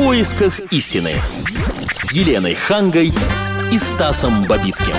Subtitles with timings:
[0.00, 1.10] поисках истины»
[1.92, 3.12] с Еленой Хангой
[3.70, 4.96] и Стасом Бабицким.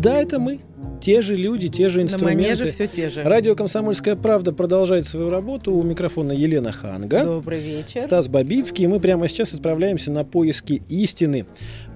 [0.00, 0.60] Да, это мы.
[1.00, 2.42] Те же люди, те же инструменты.
[2.42, 3.24] На манеже все те же.
[3.24, 5.72] Радио «Комсомольская правда» продолжает свою работу.
[5.72, 7.24] У микрофона Елена Ханга.
[7.24, 8.00] Добрый вечер.
[8.00, 8.84] Стас Бабицкий.
[8.84, 11.46] И мы прямо сейчас отправляемся на поиски истины.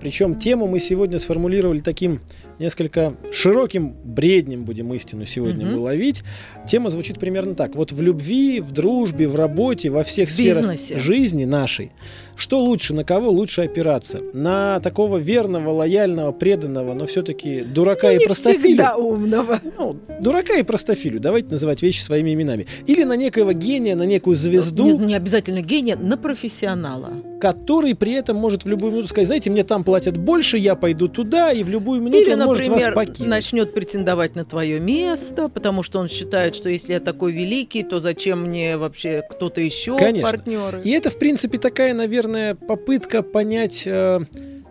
[0.03, 2.21] Причем тему мы сегодня сформулировали таким
[2.59, 6.25] несколько широким бреднем, будем истину сегодня мы ловить.
[6.69, 7.77] Тема звучит примерно так.
[7.77, 10.99] Вот в любви, в дружбе, в работе, во всех сферах бизнесе.
[10.99, 11.93] жизни нашей,
[12.37, 14.21] что лучше, на кого лучше опираться?
[14.33, 18.63] На такого верного, лояльного, преданного, но все-таки дурака Ну, и не простофилю?
[18.65, 19.61] всегда умного.
[19.79, 22.67] Ну, дурака и простофилю, давайте называть вещи своими именами.
[22.87, 27.11] Или на некоего гения, на некую звезду, Не, не обязательно гения, на профессионала.
[27.41, 31.07] который при этом может в любую минуту сказать, знаете, мне там платят больше, я пойду
[31.07, 33.29] туда, и в любую минуту Или, он может вас например, покинуть.
[33.29, 37.99] начнет претендовать на твое место, потому что он считает, что если я такой великий, то
[37.99, 40.31] зачем мне вообще кто-то еще Конечно.
[40.31, 40.81] партнеры?
[40.83, 44.21] И это, в принципе, такая, наверное, попытка понять э,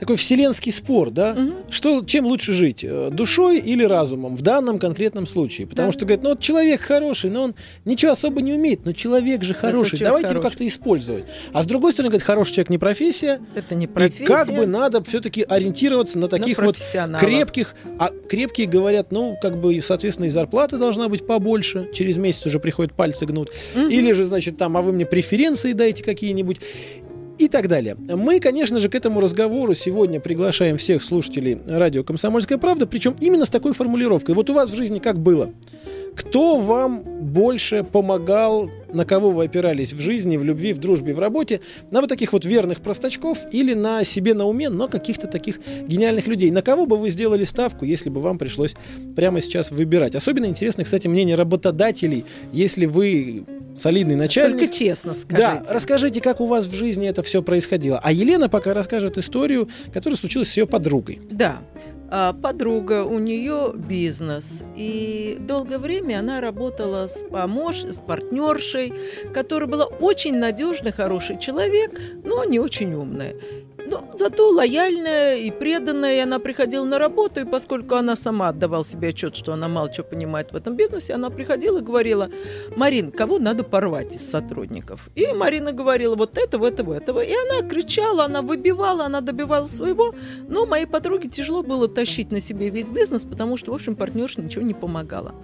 [0.01, 1.33] такой вселенский спор, да?
[1.35, 1.53] Мгм.
[1.69, 5.67] Что, чем лучше жить, э, душой или разумом в данном конкретном случае?
[5.67, 5.91] Потому Да.
[5.93, 9.53] что говорят, ну вот человек хороший, но он ничего особо не умеет, но человек же
[9.53, 10.49] хороший, человек давайте его хороший.
[10.49, 11.25] как-то использовать.
[11.53, 14.25] А с другой стороны, говорят, хороший человек не профессия, Это не и профессия.
[14.25, 17.19] как бы надо все-таки ориентироваться на на таких вот профессионала.
[17.23, 22.45] крепких, а крепкие говорят, ну, как бы, соответственно, и зарплата должна быть побольше, через месяц
[22.47, 23.89] уже приходят пальцы гнут, Мгм.
[23.89, 26.57] или же, значит, там, а вы мне преференции дайте какие-нибудь,
[27.41, 27.95] и так далее.
[27.95, 33.45] Мы, конечно же, к этому разговору сегодня приглашаем всех слушателей радио «Комсомольская правда», причем именно
[33.45, 34.35] с такой формулировкой.
[34.35, 35.49] Вот у вас в жизни как было?
[36.15, 41.19] Кто вам больше помогал, на кого вы опирались в жизни, в любви, в дружбе, в
[41.19, 41.61] работе?
[41.91, 46.27] На вот таких вот верных простачков или на себе на уме, но каких-то таких гениальных
[46.27, 46.51] людей?
[46.51, 48.75] На кого бы вы сделали ставку, если бы вам пришлось
[49.15, 50.15] прямо сейчас выбирать?
[50.15, 54.59] Особенно интересно, кстати, мнение работодателей, если вы солидный начальник.
[54.59, 55.63] Только честно скажите.
[55.65, 57.99] Да, расскажите, как у вас в жизни это все происходило.
[58.03, 61.21] А Елена пока расскажет историю, которая случилась с ее подругой.
[61.29, 61.59] Да.
[62.13, 64.63] А, Подруга, у нее бизнес.
[64.75, 68.93] И долгое время она работала с помощ, с партнершей,
[69.33, 73.35] которая была очень надежный, хороший человек, но не очень умная.
[73.91, 78.85] Но зато лояльная и преданная, и она приходила на работу, и поскольку она сама отдавала
[78.85, 82.29] себе отчет, что она мало чего понимает в этом бизнесе, она приходила и говорила,
[82.77, 85.09] Марин, кого надо порвать из сотрудников?
[85.15, 87.19] И Марина говорила, вот этого, этого, этого.
[87.19, 90.15] И она кричала, она выбивала, она добивала своего,
[90.47, 94.41] но моей подруге тяжело было тащить на себе весь бизнес, потому что, в общем, партнерша
[94.41, 95.35] ничего не помогала.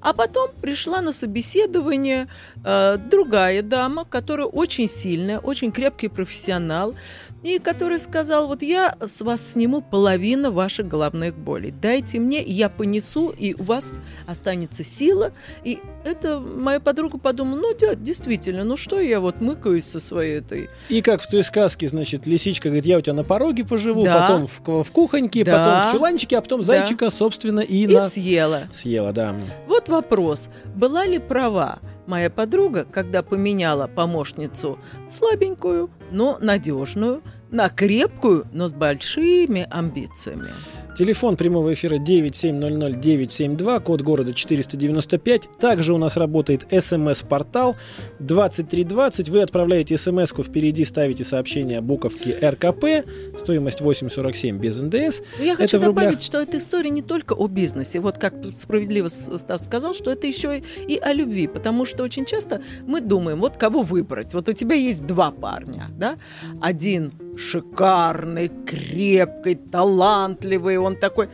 [0.00, 2.28] А потом пришла на собеседование
[2.64, 6.94] э, другая дама, которая очень сильная, очень крепкий профессионал,
[7.42, 7.58] и
[7.96, 11.70] который сказал, вот я с вас сниму половину ваших головных болей.
[11.70, 13.94] Дайте мне, я понесу, и у вас
[14.26, 15.32] останется сила.
[15.64, 20.38] И это моя подруга подумала, ну, да, действительно, ну что я вот мыкаюсь со своей
[20.38, 20.68] этой...
[20.88, 24.20] И как в той сказке, значит, лисичка говорит, я у тебя на пороге поживу, Да.
[24.20, 25.52] потом в, в кухоньке, Да.
[25.52, 26.66] потом в чуланчике, а потом Да.
[26.66, 28.00] зайчика, собственно, и, И на...
[28.00, 28.62] съела.
[28.72, 29.34] Съела, да.
[29.66, 34.78] Вот вопрос, была ли права моя подруга, когда поменяла помощницу
[35.10, 40.50] слабенькую, но надежную, на крепкую, но с большими амбициями.
[40.96, 45.58] Телефон прямого эфира 9700972, код города 495.
[45.58, 47.76] Также у нас работает смс-портал
[48.18, 49.28] 2320.
[49.28, 53.06] Вы отправляете смс-ку, впереди ставите сообщение буковки РКП,
[53.38, 55.20] стоимость 8,47 без НДС.
[55.38, 55.94] Но я Это хочу рублях.
[55.96, 58.00] добавить, что эта история не только о бизнесе.
[58.00, 61.46] Вот как справедливо Стас сказал, что это еще и о любви.
[61.46, 64.32] Потому что очень часто мы думаем, вот кого выбрать.
[64.32, 66.16] Вот у тебя есть два парня, да?
[66.62, 71.28] Один шикарный, крепкий, талантливый, он такой...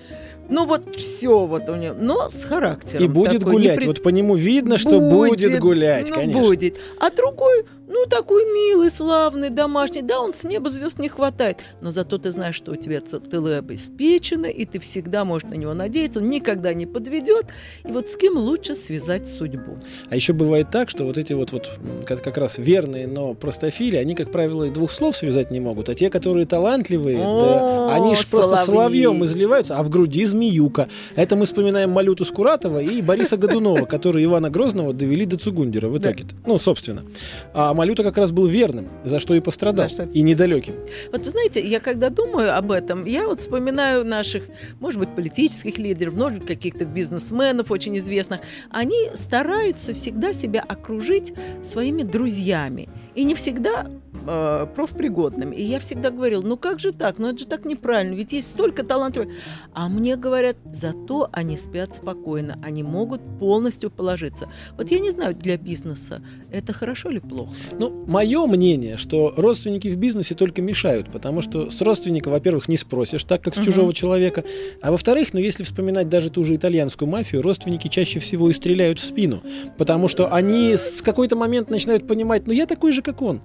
[0.49, 3.05] Ну вот все вот у него, но с характером.
[3.05, 3.79] И будет такой, гулять.
[3.79, 6.43] непред- Вот по нему видно, что будет, гулять, ну, конечно.
[6.43, 6.79] будет.
[7.01, 10.03] А другой, ну, такой милый, славный, домашний.
[10.03, 11.63] Да, он с неба звезд не хватает.
[11.81, 15.75] Но зато ты знаешь, что у тебя тылы обеспечены, и ты всегда можешь на него
[15.75, 16.21] надеяться.
[16.21, 17.47] Он никогда не подведет.
[17.85, 19.77] И вот с кем лучше связать судьбу?
[20.09, 21.71] А еще бывает так, что вот эти вот, вот
[22.07, 25.89] как, как раз верные, но простофили, они, как правило, и двух слов связать не могут.
[25.91, 30.89] А те, которые талантливые, О, да, они же просто соловьем изливаются, а в груди змеюка.
[31.15, 35.99] Это мы вспоминаем Малюту Скуратова и Бориса Годунова, которые Ивана Грозного довели до Цугундера в
[35.99, 37.05] итоге Ну, собственно.
[37.53, 39.89] А Малюта как раз был верным, за что и пострадал.
[39.89, 40.75] Что- И недалеким.
[41.11, 44.45] Вот вы знаете, я когда думаю об этом, я вот вспоминаю наших,
[44.79, 48.39] может быть, политических лидеров, может быть, каких-то бизнесменов очень известных.
[48.71, 51.33] Они стараются всегда себя окружить
[51.65, 52.89] своими друзьями.
[53.15, 53.91] И не всегда
[54.27, 55.55] э, профпригодными.
[55.55, 57.19] И я всегда говорила, ну как же так?
[57.19, 59.29] Ну это же так неправильно, ведь есть столько талантливых.
[59.75, 64.49] А мне говорят, зато они спят спокойно, они могут полностью положиться.
[64.77, 67.53] Вот я не знаю, для бизнеса это хорошо или плохо?
[67.79, 72.77] Ну, мое мнение, что родственники в бизнесе только мешают, потому что с родственника, во-первых, не
[72.77, 73.67] спросишь, так как с угу.
[73.67, 74.45] чужого человека,
[74.81, 78.99] а во-вторых, ну если вспоминать даже ту же итальянскую мафию, родственники чаще всего и стреляют
[78.99, 79.43] в спину,
[79.77, 83.41] потому что они с какой-то момент начинают понимать, ну я такой же, как он.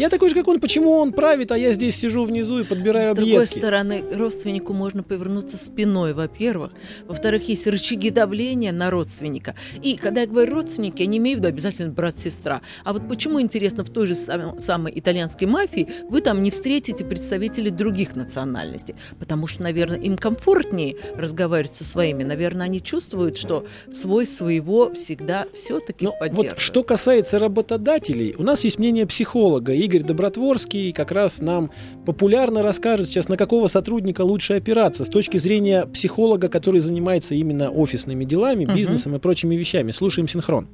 [0.00, 0.60] Я такой же, как он.
[0.60, 3.28] Почему он правит, а я здесь сижу внизу и подбираю С объедки?
[3.28, 6.72] С другой стороны, родственнику можно повернуться спиной, во-первых.
[7.06, 9.54] Во-вторых, есть рычаги давления на родственника.
[9.82, 12.62] И когда я говорю родственники, я не имею в виду обязательно брат-сестра.
[12.82, 17.68] А вот почему, интересно, в той же самой итальянской мафии вы там не встретите представителей
[17.68, 18.94] других национальностей?
[19.18, 22.22] Потому что, наверное, им комфортнее разговаривать со своими.
[22.22, 26.52] Наверное, они чувствуют, что свой своего всегда все-таки ну, поддерживает.
[26.52, 31.70] Вот что касается работодателей, у нас есть мнение психолога Игорь Добротворский как раз нам
[32.06, 37.70] популярно расскажет сейчас, на какого сотрудника лучше опираться с точки зрения психолога, который занимается именно
[37.70, 39.18] офисными делами, бизнесом uh-huh.
[39.18, 39.90] и прочими вещами.
[39.90, 40.68] Слушаем синхрон.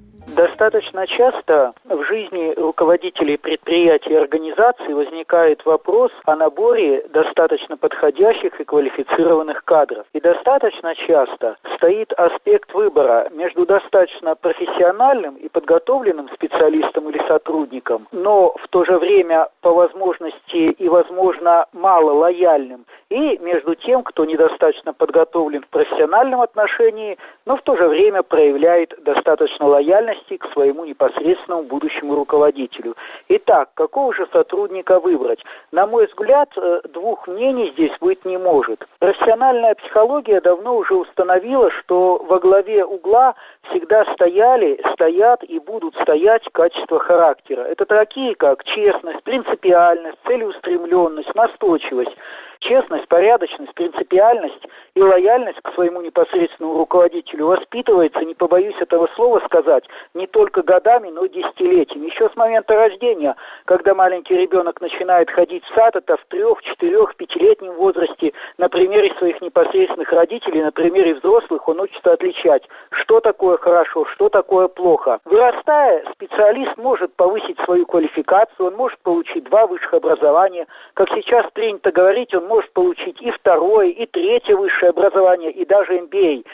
[0.58, 8.64] Достаточно часто в жизни руководителей предприятий и организаций возникает вопрос о наборе достаточно подходящих и
[8.64, 10.06] квалифицированных кадров.
[10.14, 18.54] И достаточно часто стоит аспект выбора между достаточно профессиональным и подготовленным специалистом или сотрудником, но
[18.56, 24.94] в то же время по возможности и, возможно, мало лояльным, и между тем, кто недостаточно
[24.94, 31.64] подготовлен в профессиональном отношении, но в то же время проявляет достаточно лояльность власти своему непосредственному
[31.64, 32.96] будущему руководителю.
[33.28, 35.42] Итак, какого же сотрудника выбрать?
[35.72, 38.86] На мой взгляд, э, двух мнений здесь быть не может.
[38.98, 43.34] Профессиональная психология давно уже установила, что во главе угла
[43.70, 47.62] всегда стояли, стоят и будут стоять качества характера.
[47.62, 52.16] Это такие, как честность, принципиальность, целеустремленность, настойчивость.
[52.60, 59.84] Честность, порядочность, принципиальность и лояльность к своему непосредственному руководителю воспитывается, не побоюсь этого слова сказать,
[60.14, 62.06] не только годами, но и десятилетиями.
[62.06, 63.36] Еще с момента рождения,
[63.66, 69.12] когда маленький ребенок начинает ходить в сад, это в трех, четырех, пятилетнем возрасте, на примере
[69.18, 75.20] своих непосредственных родителей, на примере взрослых, он учится отличать, что такое хорошо, что такое плохо.
[75.24, 80.66] Вырастая, специалист может повысить свою квалификацию, он может получить два высших образования.
[80.94, 85.98] Как сейчас принято говорить, он может получить и второе, и третье высшее образование, и даже
[85.98, 86.44] MBA.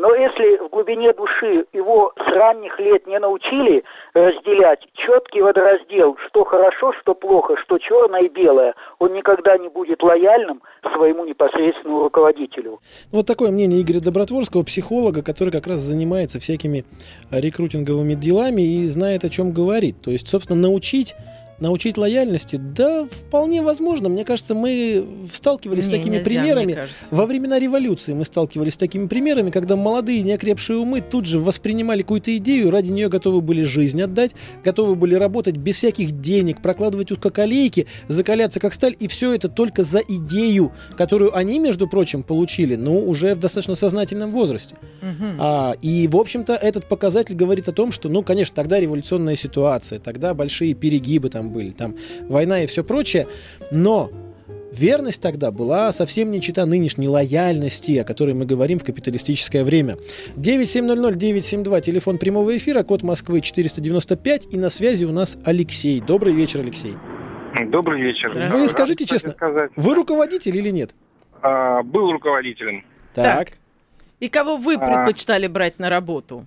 [0.00, 6.44] Но если в глубине души его с ранних лет не научили разделять четкий водораздел, что
[6.44, 10.62] хорошо, что плохо, что черное и белое, он никогда не будет лояльным
[10.94, 12.80] своему непосредственному руководителю.
[13.12, 16.86] Вот такое мнение Игоря Добротворского, психолога, который как раз занимается всякими
[17.30, 19.96] рекрутинговыми делами и знает, о чем говорит.
[20.02, 21.14] То есть, собственно, научить
[21.60, 22.56] научить лояльности?
[22.56, 24.08] Да, вполне возможно.
[24.08, 26.78] Мне кажется, мы сталкивались не, с такими нельзя, примерами.
[27.10, 32.02] Во времена революции мы сталкивались с такими примерами, когда молодые, неокрепшие умы тут же воспринимали
[32.02, 34.32] какую-то идею, ради нее готовы были жизнь отдать,
[34.64, 39.82] готовы были работать без всяких денег, прокладывать узкоколейки, закаляться как сталь, и все это только
[39.84, 44.76] за идею, которую они, между прочим, получили, ну, уже в достаточно сознательном возрасте.
[45.02, 45.26] Угу.
[45.38, 49.98] А, и, в общем-то, этот показатель говорит о том, что, ну, конечно, тогда революционная ситуация,
[49.98, 51.96] тогда большие перегибы там были, там
[52.28, 53.26] война и все прочее,
[53.70, 54.10] но
[54.72, 59.96] Верность тогда была совсем не чита нынешней лояльности, о которой мы говорим в капиталистическое время.
[60.36, 66.00] 9700-972, телефон прямого эфира, код Москвы 495, и на связи у нас Алексей.
[66.00, 66.94] Добрый вечер, Алексей.
[67.66, 68.32] Добрый вечер.
[68.52, 69.72] Вы скажите честно, сказать.
[69.74, 70.94] вы руководитель или нет?
[71.42, 72.84] А, был руководителем.
[73.12, 73.24] Так.
[73.24, 73.58] так.
[74.20, 74.78] И кого вы а.
[74.78, 75.50] предпочитали а...
[75.50, 76.46] брать на работу?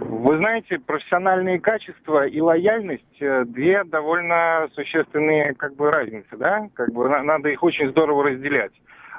[0.00, 6.68] Вы знаете, профессиональные качества и лояльность э, две довольно существенные как бы разницы, да?
[6.74, 8.72] Как бы надо их очень здорово разделять.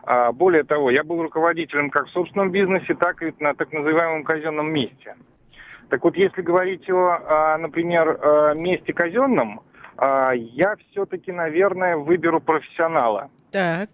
[0.03, 4.23] А, более того, я был руководителем как в собственном бизнесе, так и на так называемом
[4.23, 5.15] казенном месте.
[5.89, 9.61] Так вот, если говорить о, например, месте казенном,
[9.97, 13.29] а, я все-таки, наверное, выберу профессионала.
[13.51, 13.89] Так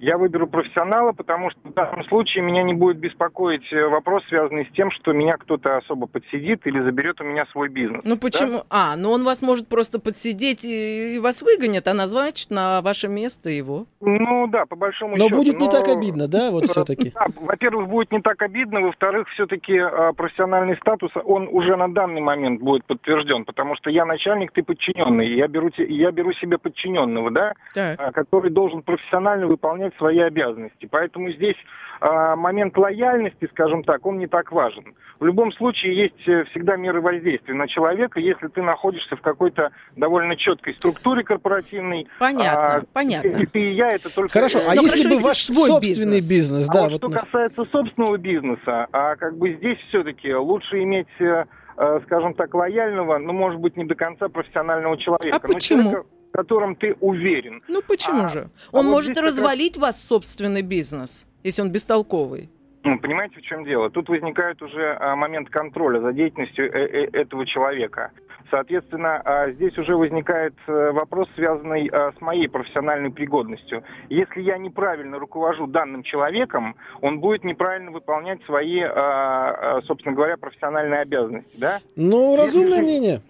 [0.00, 4.66] я выберу профессионала, потому что в данном случае меня не будет беспокоить э, вопрос, связанный
[4.66, 8.02] с тем, что меня кто-то особо подсидит или заберет у меня свой бизнес.
[8.04, 8.58] Ну почему?
[8.58, 8.64] Да?
[8.70, 13.50] А, ну он вас может просто подсидеть и вас выгонят, а назначить на ваше место
[13.50, 13.86] его.
[14.00, 15.36] Ну да, по большому но счету.
[15.36, 17.12] Будет но будет не так обидно, да, вот все-таки?
[17.14, 22.20] Да, во-первых, будет не так обидно, во-вторых, все-таки э, профессиональный статус, он уже на данный
[22.20, 27.30] момент будет подтвержден, потому что я начальник, ты подчиненный, я беру, я беру себе подчиненного,
[27.30, 28.14] да, так.
[28.14, 30.88] который должен профессионально выполнять выполнять свои обязанности.
[30.90, 31.56] Поэтому здесь
[32.00, 34.94] а, момент лояльности, скажем так, он не так важен.
[35.18, 39.72] В любом случае есть э, всегда меры воздействия на человека, если ты находишься в какой-то
[39.96, 42.06] довольно четкой структуре корпоративной.
[42.20, 43.28] Понятно, а, понятно.
[43.28, 44.32] И ты и я это только...
[44.32, 46.30] Хорошо, а Ну, если хорошо, бы ваш свой собственный бизнес?
[46.30, 50.32] бизнес, А да, вот вот что нас- касается собственного бизнеса, а как бы здесь все-таки
[50.34, 51.44] лучше иметь, э,
[51.76, 55.36] э, скажем так, лояльного, но может быть не до конца профессионального человека.
[55.36, 55.82] А но почему?
[55.82, 57.62] человека, в котором ты уверен.
[57.68, 58.50] Ну почему А, же?
[58.72, 62.50] а Он вот может развалить вас собственный бизнес, если он бестолковый.
[62.84, 63.90] Ну, понимаете, в чем дело?
[63.90, 68.12] Тут возникает уже а, момент контроля за деятельностью э- э- этого человека.
[68.50, 73.82] Соответственно, а, здесь уже возникает э, вопрос, связанный а, с моей профессиональной пригодностью.
[74.08, 80.38] Если я неправильно руковожу данным человеком, он будет неправильно выполнять свои, а, а, собственно говоря,
[80.38, 81.80] профессиональные обязанности, да?
[81.96, 83.20] Ну, разумное Если- мнение.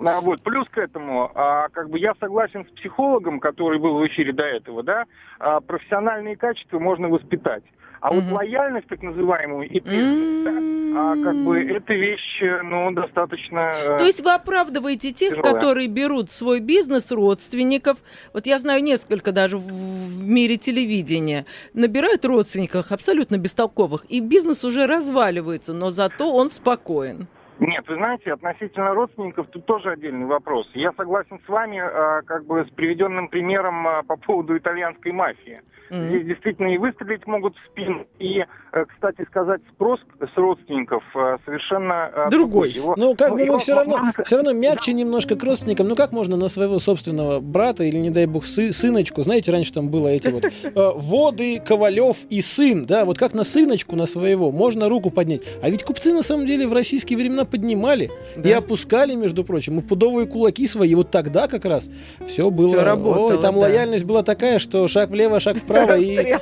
[0.00, 0.40] А, вот.
[0.42, 4.44] Плюс к этому, а, как бы я согласен с психологом, который был в эфире до
[4.44, 5.04] этого, да,
[5.38, 7.62] а, профессиональные качества можно воспитать.
[8.00, 8.32] А вот Мгм.
[8.32, 10.52] лояльность, так называемую, и преданность, да,
[10.96, 13.60] а, как бы эта вещь, ну, достаточно...
[13.60, 15.52] э, То есть вы оправдываете тех, Тяжелая.
[15.52, 17.98] которые берут свой бизнес родственников.
[18.32, 21.44] Вот я знаю несколько даже в- в мире телевидения.
[21.74, 27.26] Набирают родственников абсолютно бестолковых, и бизнес уже разваливается, но зато он спокоен.
[27.60, 30.68] Нет, вы знаете, относительно родственников тут тоже отдельный вопрос.
[30.74, 35.60] Я согласен с вами, а, как бы с приведенным примером а, по поводу итальянской мафии.
[35.90, 36.08] М.
[36.08, 41.38] Здесь действительно и выстрелить могут в спину, и, э, кстати сказать, спрос с родственников э,
[41.44, 42.70] совершенно Другой.
[42.70, 45.88] Его- Ну, как бы его мы все равно, можно- все равно мягче немножко к родственникам.
[45.88, 49.72] Ну, как можно на своего собственного брата или, не дай бог, сы- сыночку, знаете, раньше
[49.72, 50.50] там было эти вот э,
[50.94, 55.42] воды, Ковалев и сын, да, вот как на сыночку на своего можно руку поднять.
[55.60, 58.58] А ведь купцы, на самом деле, в российские времена поднимали и Да.
[58.58, 60.90] опускали, между прочим, и пудовые кулаки свои.
[60.90, 61.90] И вот тогда как раз
[62.26, 62.66] все было...
[62.68, 63.60] Всё работало, Ой, там да.
[63.62, 66.36] лояльность была такая, что шаг влево, шаг вправо и...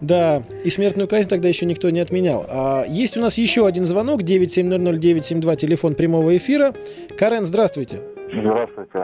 [0.00, 2.46] Да, и смертную казнь тогда еще никто не отменял.
[2.48, 6.74] А, есть у нас еще один звонок, 9700972, телефон прямого эфира.
[7.18, 7.96] Карен, здравствуйте.
[7.96, 8.19] Здравствуйте.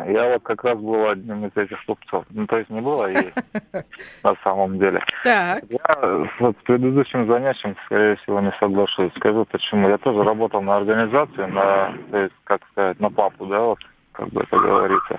[0.07, 2.25] Я вот как раз был одним из этих купцов.
[2.31, 3.33] Ну, то есть не было, и
[4.23, 5.03] на самом деле.
[5.25, 9.13] Так, Я с предыдущим занятием, скорее всего, не соглашусь.
[9.17, 9.89] Скажу почему.
[9.89, 13.79] Я тоже работал на организации, на, то есть, как сказать, на папу, да, вот,
[14.13, 15.19] как бы это говорится.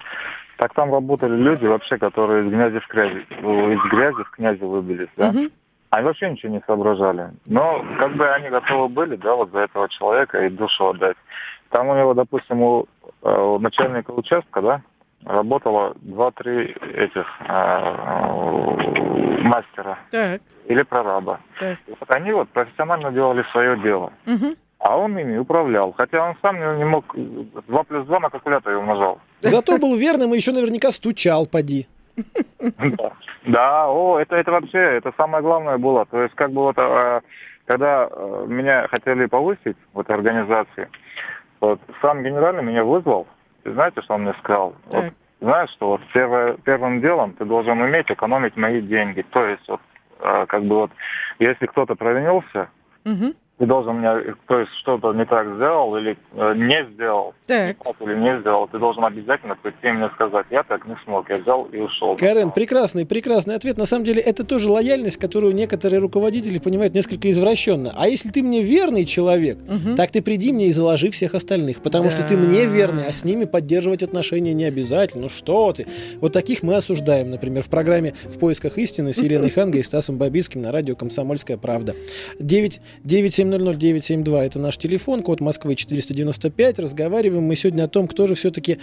[0.58, 5.10] Так там работали люди вообще, которые из грязи в грязи, из грязи в князи выбились,
[5.16, 5.32] да.
[5.32, 5.52] Мгм.
[5.90, 7.30] Они вообще ничего не соображали.
[7.46, 11.16] Но как бы они готовы были, да, вот за этого человека и душу отдать.
[11.70, 12.88] Там у него, допустим, у,
[13.32, 14.82] у начальника участка, да,
[15.26, 21.40] работало два-три этих э, мастера так, или прораба.
[21.60, 21.78] так.
[21.88, 24.14] Вот они вот профессионально делали свое дело.
[24.26, 24.56] Мгм.
[24.80, 25.92] А он ими управлял.
[25.98, 27.04] Хотя он сам не мог...
[27.68, 29.20] Два плюс два на калькуляторе умножал.
[29.42, 31.88] Зато был верным и еще наверняка стучал, поди.
[32.70, 33.12] Да.
[33.46, 36.06] Да, о, это, это вообще, это самое главное было.
[36.06, 37.22] То есть, как бы вот, э,
[37.66, 40.90] когда э, меня хотели повысить в этой организации,
[41.62, 43.28] вот сам генеральный меня вызвал.
[43.64, 44.76] И знаете, что он мне сказал?
[44.86, 45.06] Вот,
[45.42, 49.22] знаешь, что вот первое, первым делом ты должен уметь экономить мои деньги.
[49.22, 49.82] То есть, вот,
[50.20, 50.92] э, как бы вот,
[51.40, 52.70] если кто-то провинился,
[53.08, 53.36] Мгм.
[53.60, 57.78] Ты должен меня, то есть что-то не так сделал или э, не сделал, Так.
[58.02, 61.38] или не сделал, ты должен обязательно прийти и мне сказать, я так не смог, я
[61.38, 62.16] взял и ушел.
[62.18, 63.78] Карен, прекрасный, прекрасный ответ.
[63.78, 67.92] На самом деле, это тоже лояльность, которую некоторые руководители понимают несколько извращенно.
[67.96, 69.96] А если ты мне верный человек, Мгм.
[69.96, 71.82] так ты приди мне и заложи всех остальных.
[71.82, 72.28] Потому что Да.
[72.28, 75.24] ты мне верный, а с ними поддерживать отношения не обязательно.
[75.24, 75.88] Ну что ты?
[76.22, 80.18] Вот таких мы осуждаем, например, в программе «В поисках истины» с Еленой Хангой и Стасом
[80.18, 81.96] Бабицким на радио «Комсомольская правда».
[82.40, 82.80] 9
[83.56, 86.80] 9700972 это наш телефон, код Москвы 495.
[86.80, 88.78] Разговариваем мы сегодня о том, кто же все-таки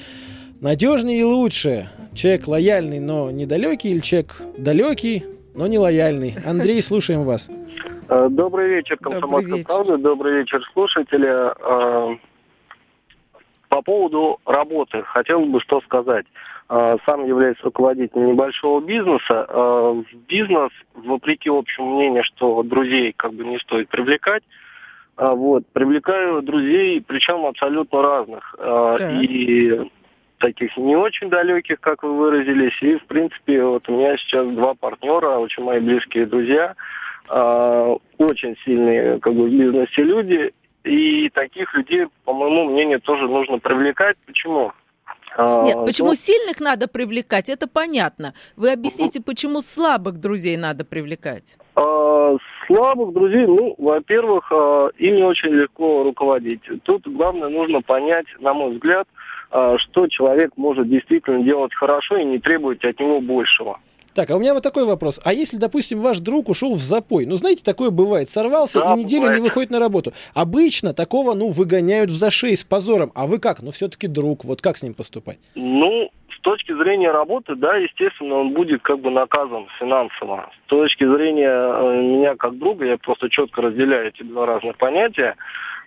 [0.60, 1.88] надежнее и лучше.
[2.14, 6.34] Человек лояльный, но недалекий, или человек далекий, но не лояльный.
[6.44, 7.48] Андрей, слушаем вас.
[8.08, 9.98] Э, Добрый вечер, комсомольская правда.
[9.98, 11.28] Добрый вечер, слушатели.
[11.28, 12.16] Э,
[13.68, 16.26] По поводу работы хотел бы что сказать.
[16.68, 19.46] Э, Сам являюсь руководителем небольшого бизнеса.
[19.48, 24.42] В бизнес, вопреки общему мнению, что друзей как бы не стоит привлекать,
[25.18, 28.54] э, вот, привлекаю друзей, причем абсолютно разных.
[28.58, 29.22] Так.
[29.22, 29.90] И
[30.38, 32.76] таких не очень далеких, как вы выразились.
[32.82, 36.74] И, в принципе, вот у меня сейчас два партнера, очень мои близкие друзья,
[37.28, 40.52] очень сильные как бы, в бизнесе люди.
[40.82, 44.16] И таких людей, по моему мнению, тоже нужно привлекать.
[44.26, 44.72] Почему?
[45.36, 48.34] Нет, почему ну, сильных надо привлекать, это понятно.
[48.56, 51.56] Вы объясните, почему слабых друзей надо привлекать.
[51.76, 52.04] Э,
[52.66, 56.62] Слабых друзей, ну, во-первых, э, ими очень легко руководить.
[56.84, 59.06] Тут главное нужно понять, на мой взгляд,
[59.50, 63.80] э, что человек может действительно делать хорошо и не требовать от него большего.
[64.14, 65.20] Так, а у меня вот такой вопрос.
[65.24, 67.26] А если, допустим, ваш друг ушел в запой?
[67.26, 68.28] Ну, знаете, такое бывает.
[68.30, 69.38] Сорвался Да, и неделю бывает.
[69.40, 70.12] не выходит на работу.
[70.34, 73.10] Обычно такого, ну, выгоняют в зашей с позором.
[73.14, 73.60] А вы как?
[73.62, 74.44] Ну, все-таки друг.
[74.44, 75.38] Вот как с ним поступать?
[75.56, 80.50] Ну, с точки зрения работы, да, естественно, он будет как бы наказан финансово.
[80.66, 85.34] С точки зрения э, меня как друга, я просто четко разделяю эти два разных понятия.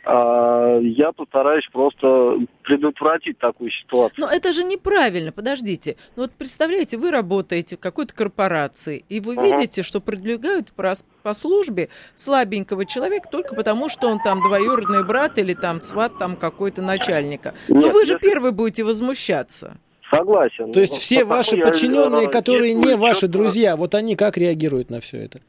[0.10, 4.26] А, я постараюсь просто предотвратить такую ситуацию.
[4.26, 5.98] Но это же неправильно, подождите.
[6.16, 9.44] Ну вот представляете, вы работаете в какой-то корпорации, и вы Ага.
[9.44, 15.38] видите, что продвигают по, по службе слабенького человека только потому, что он там двоюродный брат
[15.40, 17.54] или там сват там какой-то начальника.
[17.68, 19.78] Но Нет, вы же если- первый будете возмущаться.
[20.10, 20.72] Согласен.
[20.72, 24.38] То есть Ну, все ваши я, подчиненные, э, которые не ваши друзья, вот они как
[24.38, 25.42] реагируют на все это?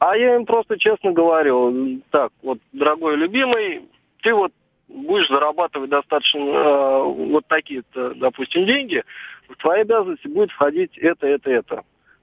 [0.00, 3.82] А я им просто честно говорю, так, вот, дорогой любимый,
[4.22, 4.52] ты вот
[4.88, 9.02] будешь зарабатывать достаточно э, вот такие-то, допустим, деньги,
[9.48, 11.82] в твои обязанности будет входить это, это, это.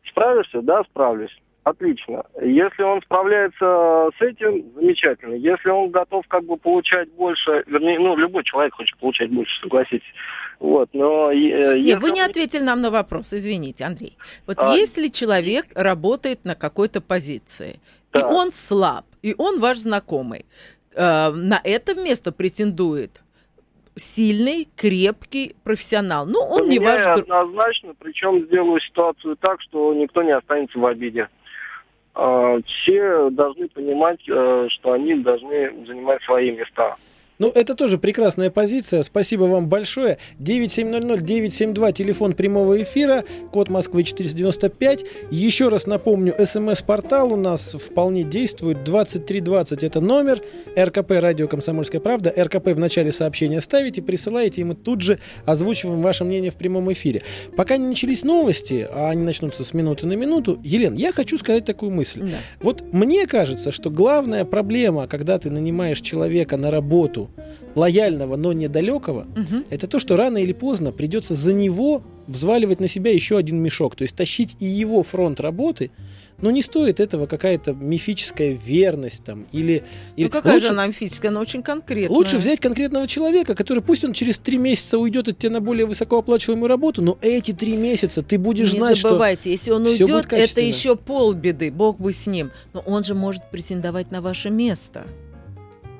[0.09, 0.61] Справишься?
[0.61, 1.35] Да, справлюсь.
[1.63, 2.23] Отлично.
[2.41, 5.33] Если он справляется с этим, замечательно.
[5.33, 10.07] Если он готов как бы получать больше, вернее, ну, любой человек хочет получать больше, согласитесь.
[10.59, 11.29] Вот, но...
[11.29, 14.17] э, если вы не ответили нам на вопрос, извините, Андрей.
[14.45, 17.81] Вот А- если человек работает на какой-то позиции,
[18.13, 18.31] и Так.
[18.31, 20.45] он слаб, и он ваш знакомый,
[20.97, 23.21] э, на это место претендует
[23.95, 26.25] сильный, крепкий профессионал.
[26.25, 27.29] Ну, он не Поменяю друг.
[27.29, 31.29] однозначно, причем сделаю ситуацию так, что никто не останется в обиде.
[32.13, 36.95] А, Все должны понимать, э, что они должны занимать свои места.
[37.39, 39.03] Ну, это тоже прекрасная позиция.
[39.03, 40.17] Спасибо вам большое.
[40.39, 45.05] 9700-972, телефон прямого эфира, код Москвы 495.
[45.29, 48.83] Еще раз напомню, смс-портал у нас вполне действует.
[48.83, 50.41] 2320 это номер.
[50.75, 52.33] РКП «Радио Комсомольская правда».
[52.35, 56.91] РКП в начале сообщения ставите, присылаете, и мы тут же озвучиваем ваше мнение в прямом
[56.91, 57.21] эфире.
[57.55, 61.65] Пока не начались новости, а они начнутся с минуты на минуту, Елен, я хочу сказать
[61.65, 62.21] такую мысль.
[62.21, 62.37] Да.
[62.61, 67.26] Вот мне кажется, что главная проблема, когда ты нанимаешь человека на работу,
[67.75, 69.65] лояльного, но недалекого, Мгм.
[69.69, 73.95] это то, что рано или поздно придется за него взваливать на себя еще один мешок,
[73.95, 75.91] то есть тащить и его фронт работы,
[76.39, 79.83] но не стоит этого какая-то мифическая верность там или,
[80.17, 82.15] или Ну, какая лучше, же она мифическая, она очень конкретная.
[82.15, 85.87] лучше взять конкретного человека, который пусть он через три месяца уйдет от тебя на более
[85.87, 90.61] высокооплачиваемую работу, но эти три месяца ты будешь не знать, забывайте, если он уйдет, это
[90.61, 92.51] еще полбеды, бог бы с ним.
[92.73, 95.05] Но он же может претендовать на ваше место.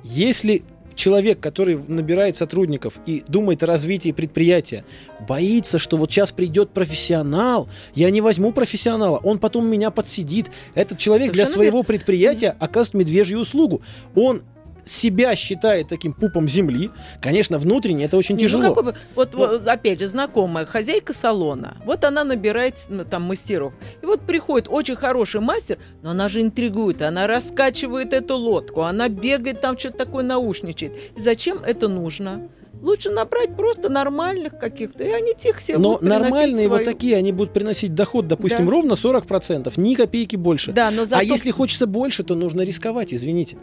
[0.03, 0.63] что если
[0.97, 4.83] человек, который набирает сотрудников и думает о развитии предприятия,
[5.25, 10.51] боится, что вот сейчас придет профессионал, я не возьму профессионала, он потом меня подсидит.
[10.73, 13.81] Этот человек для Совершенно своего предприятия оказывает медвежью услугу.
[14.15, 14.41] Он
[14.87, 16.89] себя считает таким пупом земли.
[17.21, 18.63] Конечно, внутренне это очень Не, ну тяжело.
[18.73, 21.77] какой бы- вот, Ну- вот, опять же, знакомая хозяйка салона.
[21.85, 23.73] Вот она набирает ну, там мастеров.
[24.01, 29.09] И вот приходит очень хороший мастер, но она же интригует, она раскачивает эту лодку, она
[29.09, 30.95] бегает там что-то такое наушничает.
[31.15, 32.49] И зачем это нужно?
[32.79, 36.85] Лучше набрать просто нормальных каких-то, и они тихо себе Но будут приносить нормальные вот свою-
[36.85, 38.71] такие, они будут приносить доход, допустим, Да.
[38.71, 40.73] ровно 40%, ни копейки больше.
[40.73, 41.21] Да, но зато...
[41.21, 43.57] А если хочется больше, то нужно рисковать, извините.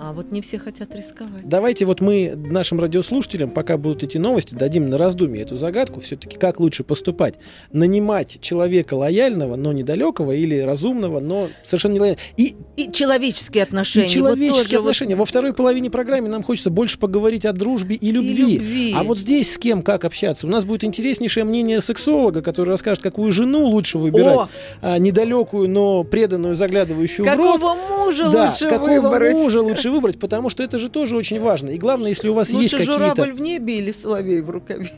[0.00, 1.42] А вот не все хотят рисковать.
[1.42, 6.36] Давайте вот мы нашим радиослушателям, пока будут эти новости, дадим на раздумье эту загадку, все-таки
[6.38, 7.34] как лучше поступать.
[7.72, 12.22] Нанимать человека лояльного, но недалекого, или разумного, но совершенно не лояльного.
[12.36, 14.06] И, И человеческие отношения.
[14.06, 15.16] и человеческие вот тоже вот- отношения.
[15.16, 18.54] Во второй половине программы нам хочется больше поговорить о дружбе и любви.
[18.54, 18.94] любви.
[18.96, 20.46] А вот здесь с кем как общаться?
[20.46, 24.36] У нас будет интереснейшее мнение сексолога, который расскажет, какую жену лучше выбирать.
[24.36, 24.48] О,
[24.80, 27.36] А, недалекую, но преданную, заглядывающую в рот.
[27.60, 29.34] какого мужа Да, лучше какого выбрать?
[29.34, 31.70] мужа лучше выбрать, потому что это же тоже очень важно.
[31.70, 33.14] И главное, если у вас есть Лучше какие-то...
[33.14, 34.90] журавль в небе или соловей в рукаве?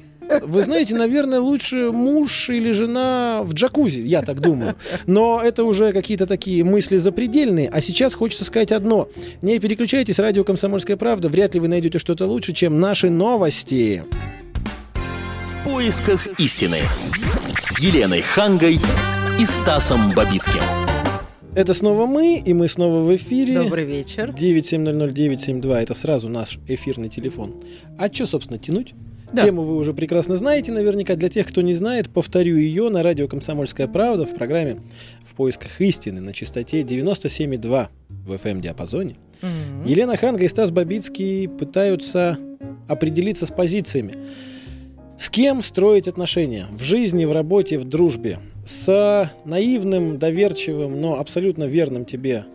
[0.43, 4.77] Вы знаете, наверное, лучше муж или жена в джакузи, я так думаю.
[5.07, 7.69] Но это уже какие-то такие мысли запредельные.
[7.69, 9.09] А сейчас хочется сказать одно.
[9.43, 11.29] Не переключайтесь, радио «Комсомольская правда».
[11.29, 14.05] Вряд ли вы найдете что-то лучше, чем наши новости.
[14.95, 16.79] В поисках истины.
[17.61, 18.79] С Еленой Хангой
[19.39, 20.90] и Стасом Бабицким.
[21.55, 23.61] Это снова мы, и мы снова в эфире.
[23.61, 24.31] Добрый вечер.
[24.31, 27.61] 9700972 это сразу наш эфирный телефон.
[27.99, 28.95] А что, собственно, тянуть?
[29.33, 29.45] Да.
[29.45, 31.17] Тему вы уже прекрасно знаете, наверняка.
[31.17, 34.81] Для тех, кто не знает, повторю ее на радио «Комсомольская правда» в программе
[35.25, 39.17] «В поисках истины» на частоте 97,2 в FM-диапазоне.
[39.43, 39.85] Мгм.
[39.87, 42.39] Елена Ханга и Стас Бабицкий пытаются
[42.89, 44.15] определиться с позициями.
[45.21, 46.67] С кем строить отношения?
[46.71, 48.39] В жизни, в работе, в дружбе.
[48.65, 52.47] С наивным, доверчивым, но абсолютно верным тебе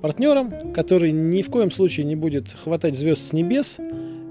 [0.00, 3.78] партнером, который ни в коем случае не будет хватать звезд с небес,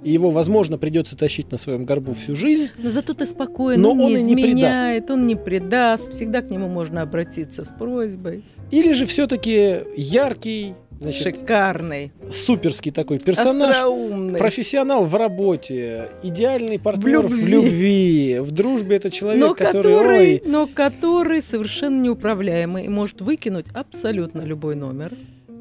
[0.01, 2.69] и его, возможно, придется тащить на своем горбу всю жизнь.
[2.77, 6.41] Но зато ты спокоен, Но он, он не и не изменяет, он не предаст, всегда
[6.41, 8.45] к нему можно обратиться с просьбой.
[8.71, 14.39] Или же все-таки яркий, значит, Шикарный, суперский такой персонаж, остроумный.
[14.39, 17.51] профессионал в работе, идеальный партнер в любви.
[17.51, 23.21] любви, в дружбе это человек, но который, который, ой, но который совершенно неуправляемый и может
[23.21, 25.13] выкинуть абсолютно любой номер.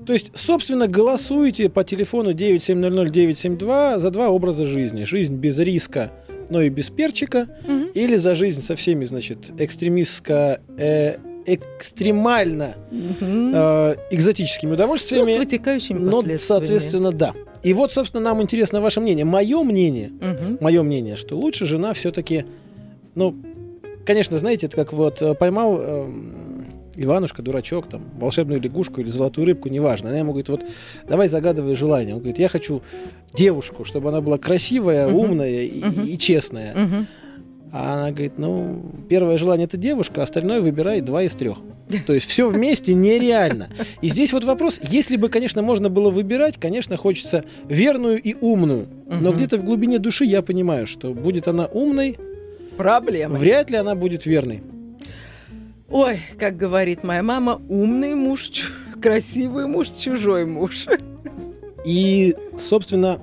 [0.07, 5.05] То есть, собственно, голосуйте по телефону 9700-972 за два образа жизни.
[5.05, 6.11] Жизнь без риска,
[6.51, 7.49] но и без перчика.
[7.67, 7.89] Мгм.
[7.95, 10.61] Или за жизнь со всеми, значит, экстремистско...
[10.77, 15.39] э, экстремально э, экзотическими Ну, с удовольствиями.
[15.39, 16.37] вытекающими но, последствиями.
[16.39, 17.35] соответственно, да.
[17.63, 19.25] И вот, собственно, нам интересно ваше мнение.
[19.25, 20.59] Мое мнение, Мгм.
[20.61, 22.45] мое мнение, что лучше жена все-таки,
[23.15, 23.35] ну,
[24.05, 26.35] конечно, знаете, это как вот э, поймал эм,
[26.95, 30.11] Иванушка, дурачок, там, волшебную лягушку или золотую рыбку, неважно.
[30.11, 30.61] Она ему говорит, вот,
[31.09, 32.15] давай загадывай желание.
[32.15, 32.83] Он говорит, я хочу
[33.33, 35.17] девушку, чтобы она была красивая, Мгм.
[35.17, 36.05] умная и, Мгм.
[36.05, 36.75] и честная.
[36.75, 37.07] Мгм.
[37.73, 41.59] А она говорит, ну, первое желание это девушка, а остальное выбирай два из трех.
[42.07, 43.69] То есть все вместе нереально.
[44.03, 48.89] И здесь вот вопрос, если бы, конечно, можно было выбирать, конечно, хочется верную и умную.
[49.09, 52.19] Но где-то в глубине души я понимаю, что будет она умной,
[52.77, 53.37] Проблема.
[53.37, 54.63] вряд ли она будет верной.
[55.89, 58.51] Ой, как говорит моя мама, умный муж,
[59.01, 60.87] красивый муж, чужой муж.
[61.85, 63.21] И, собственно,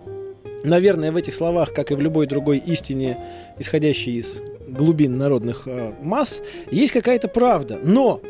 [0.63, 3.17] наверное, в этих словах, как и в любой другой истине,
[3.57, 6.41] исходящей из глубин народных э, масс,
[6.71, 7.79] есть какая-то правда.
[7.83, 8.21] Но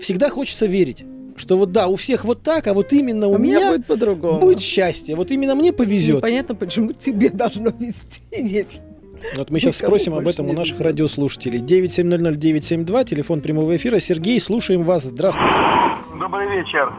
[0.00, 1.04] всегда хочется верить,
[1.36, 4.40] что вот да, у всех вот так, а вот именно у, У меня будет по-другому.
[4.40, 5.14] будет счастье.
[5.16, 6.16] Вот именно мне повезет.
[6.16, 8.80] Непонятно, почему тебе должно вести, если...
[9.36, 10.86] Вот мы сейчас Никому спросим об этом у наших везет.
[10.86, 11.58] радиослушателей.
[11.60, 13.98] 9700972, телефон прямого эфира.
[13.98, 15.02] Сергей, слушаем вас.
[15.02, 15.58] Здравствуйте.
[16.20, 16.92] Добрый вечер.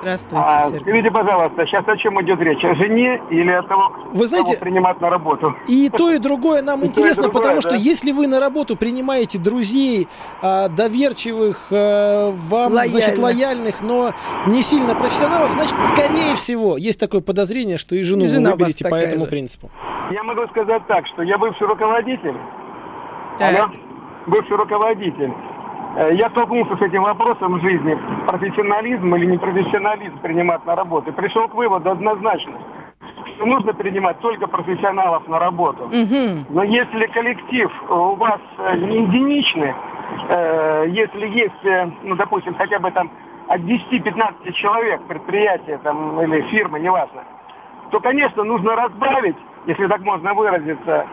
[0.00, 0.80] Здравствуйте, А, Сергей.
[0.80, 2.64] скажите, пожалуйста, сейчас о чем идет речь?
[2.64, 5.54] О жене или о того, Вы знаете- кого принимать на работу?
[5.68, 7.76] И то, и другое нам И интересно, другое, потому что да.
[7.76, 10.08] если вы на работу принимаете друзей,
[10.42, 13.82] а, доверчивых, а, вам, значит, Лояльных.
[13.82, 14.12] но
[14.46, 18.56] не сильно профессионалов, значит, скорее всего, есть такое подозрение, что и жену И жена вы
[18.56, 19.30] выберете по этому же.
[19.30, 19.70] принципу.
[20.10, 22.36] Я могу сказать так, что я бывший руководитель.
[23.38, 23.54] Так.
[23.58, 23.70] Алло?
[24.26, 25.32] Бывший руководитель.
[25.96, 27.98] Э, Я столкнулся с этим вопросом в жизни.
[28.26, 31.12] Профессионализм или непрофессионализм принимать на работу.
[31.12, 32.52] Пришел к выводу однозначно,
[33.34, 35.88] что нужно принимать только профессионалов на работу.
[36.50, 39.74] Но если коллектив у вас э, не единичный,
[40.28, 43.10] э, если есть, ну, допустим, хотя бы там
[43.48, 47.24] от 10-15 человек предприятия там, или фирмы, неважно,
[47.90, 51.06] то, конечно, нужно разбавить, если так можно выразиться,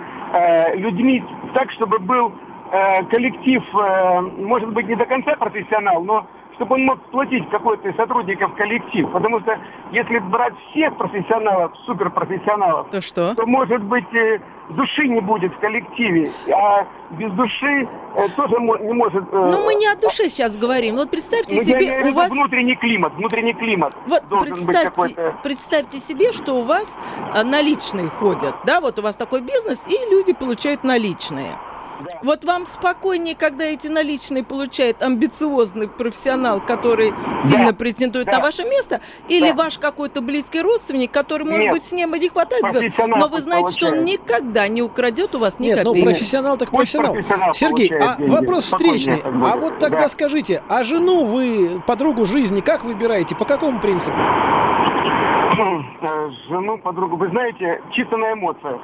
[0.76, 1.24] людьми
[1.56, 2.32] так, чтобы был
[2.72, 7.88] э, коллектив, э, может быть, не до конца профессионал, но чтобы он мог сплотить какой-то
[7.88, 9.10] из сотрудников коллектив.
[9.12, 9.60] Потому что
[9.92, 13.36] если брать всех профессионалов, суперпрофессионалов, То что?
[13.36, 17.88] то, может быть, э, души не будет в коллективе, а без души
[18.36, 19.32] тоже не может...
[19.32, 20.96] Ну, мы не о душе сейчас говорим.
[20.96, 22.32] Вот представьте ну, я себе, имею в у вас...
[22.32, 27.00] внутренний климат, внутренний климат Вот представьте, представьте себе, что у вас
[27.34, 31.52] а, наличные ходят, да, вот у вас такой бизнес, и люди получают наличные.
[32.00, 32.20] Да.
[32.24, 38.34] Вот вам спокойнее, когда эти наличные получает амбициозный профессионал, который сильно претендует да.
[38.34, 39.56] на ваше место, или Да.
[39.56, 41.72] ваш какой-то близкий родственник, который, может Нет.
[41.74, 44.82] быть, с ним и не хватает звезд, Профессионал но вы знаете, что он никогда не
[44.82, 47.14] украдет у вас ни Нет, ну профессионал так профессионал.
[47.14, 48.32] профессионал Сергей, а деньги.
[48.32, 49.22] вопрос встречный.
[49.24, 50.10] А вот тогда Да.
[50.10, 53.36] скажите, а жену вы, подругу жизни, как выбираете?
[53.36, 54.18] По какому принципу?
[54.20, 58.82] Э, Жену, подругу, вы знаете, чисто на эмоциях,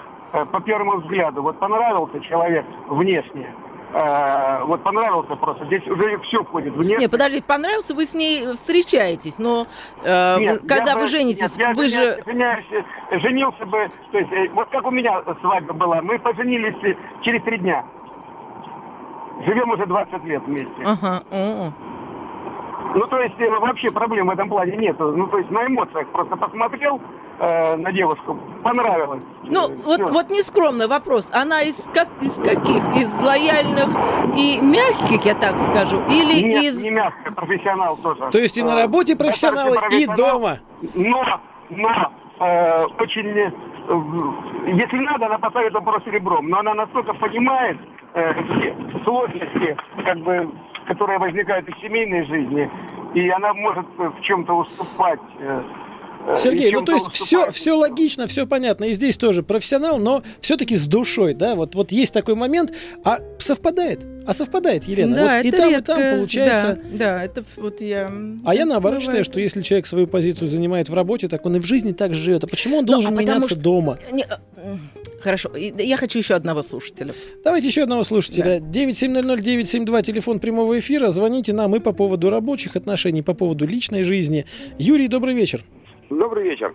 [0.52, 3.54] по первому взгляду, вот понравился человек внешне,
[3.93, 6.98] э, вот понравился просто, здесь уже все входит внешне.
[6.98, 9.67] Не, подождите, понравился, вы с ней встречаетесь, но
[10.04, 12.24] э, Нет, когда я вы бы- женитесь, нет, я вы женя- же...
[12.26, 12.65] женяюсь,
[13.12, 16.96] э, женился бы, то есть, э, вот как у меня свадьба была, мы поженились э,
[17.22, 17.86] через три дня.
[19.46, 20.84] Живем уже 20 лет вместе.
[20.86, 21.72] Ага, о.
[22.96, 24.96] Ну, то есть, э, вообще проблем в этом плане нет.
[25.00, 27.02] Ну, то есть, на эмоциях просто посмотрел
[27.39, 29.24] э, на девушку, понравилось.
[29.43, 31.30] Ну, вот, вот нескромный вопрос.
[31.34, 32.84] Она из, как, из каких?
[32.96, 33.89] Из лояльных
[34.36, 36.02] и мягких, я так скажу?
[36.10, 36.84] Или Нет, из...
[36.84, 38.30] не мягко, профессионал тоже.
[38.32, 40.60] То есть и на Э, работе профессионалы, и дома.
[40.93, 43.52] Но, но, э, очень, э,
[44.67, 47.78] если надо, она поставит вопрос ребром, но она настолько понимает
[48.13, 48.34] э,
[49.06, 50.50] сложности, как бы,
[50.88, 52.69] которые возникают в семейной жизни,
[53.13, 55.63] и она может в чем-то уступать э,
[56.41, 58.86] Сергей, И ну то есть все, все логично, все понятно.
[58.86, 62.73] И здесь тоже профессионал, но все-таки с душой, да, вот, вот есть такой момент.
[63.03, 65.15] А совпадает, а совпадает, Елена.
[65.15, 66.77] да, вот и это там, и редко, там получается...
[66.91, 68.09] Да, да, это вот я...
[68.45, 69.03] А я наоборот бывает.
[69.03, 72.13] считаю, что если человек свою позицию занимает в работе, так он и в жизни так
[72.15, 72.43] же живет.
[72.43, 73.97] А почему он Ну, должен а потому меняться что- дома?
[74.12, 74.77] Не, э,
[75.21, 77.13] Хорошо, и- я хочу еще одного слушателя.
[77.45, 78.59] Давайте еще одного слушателя.
[78.59, 81.12] 9700-972, телефон прямого эфира.
[81.12, 84.45] Звоните нам и по поводу рабочих отношений, по поводу личной жизни.
[84.77, 85.63] Юрий, добрый вечер.
[86.17, 86.73] Добрый вечер.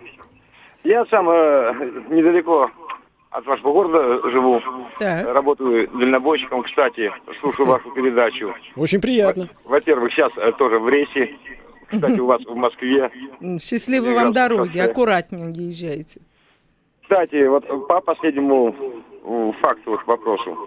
[0.83, 1.73] Я сам э,
[2.09, 2.69] недалеко
[3.31, 4.61] от вашего города живу.
[4.97, 5.25] Так.
[5.33, 6.63] Работаю дальнобойщиком.
[6.63, 8.53] Кстати, слушаю вашу передачу.
[8.75, 9.49] Очень приятно.
[9.65, 11.35] Во-первых, сейчас э, тоже в рейсе.
[11.87, 13.09] Кстати, у вас в Москве.
[13.61, 16.21] Счастливой вам дороги, аккуратнее езжайте.
[17.03, 18.75] Кстати, вот по последнему
[19.61, 20.57] факту, вот вопросу.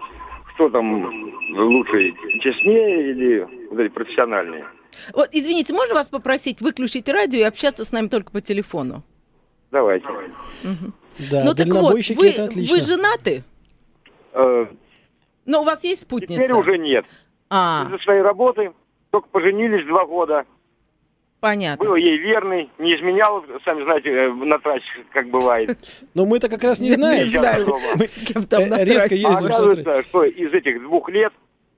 [0.53, 4.65] Кто там лучше, честнее или вот эти профессиональные?
[5.13, 9.03] Вот, извините, можно вас попросить выключить радио и общаться с нами только по телефону?
[9.71, 10.05] Давайте.
[11.31, 12.75] Да, ну так вот, вы, это отлично.
[12.75, 13.43] вы женаты?
[14.33, 14.65] Э,
[15.45, 16.35] Но у вас есть спутница?
[16.43, 17.05] Теперь уже нет.
[17.49, 18.71] А, Из-за своей работы
[19.11, 20.45] только поженились два года.
[21.39, 21.85] понятно.
[21.85, 25.77] Был ей верный, не изменял, сами знаете, э, на трассе, как бывает.
[26.15, 27.25] Но мы-то как раз не знаем.
[27.25, 29.27] Не знаю, Мы с кем там э, на редко трассе.
[29.27, 31.33] оказывается, что из этих двух лет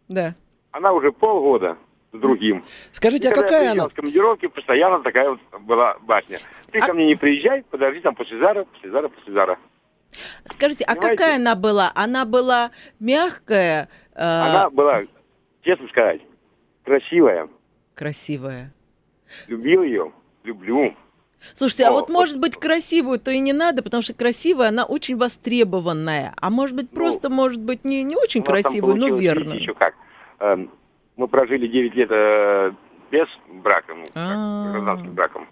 [0.07, 0.33] Да.
[0.71, 1.77] она уже полгода
[2.15, 2.63] с другим.
[2.91, 3.89] Скажите, а И я какая она?
[3.89, 6.37] с командировки, постоянно такая вот была басня.
[6.71, 9.59] Ты А- ко мне не приезжай, подожди там послезавтра, послезавтра, послезавтра.
[10.45, 11.17] Скажите, а Понимаете?
[11.17, 11.91] какая она была?
[11.95, 15.01] Она была мягкая, э, Она была,
[15.63, 16.21] честно сказать,
[16.83, 17.49] красивая.
[17.95, 18.73] красивая.
[19.47, 20.11] Любил ее,
[20.43, 20.95] люблю.
[21.53, 24.69] Слушайте, а О, вот вот- может быть красивую, то и не надо, потому что красивая,
[24.69, 26.33] она очень востребованная.
[26.41, 29.53] А может быть Ну, просто, может быть, не, не очень красивую, но верную.
[29.55, 29.95] видите, Еще как.
[30.39, 30.71] Эм,
[31.17, 32.71] Мы прожили 9 лет э,
[33.11, 34.71] без брака, ну, А.
[34.71, 35.47] гражданским браком.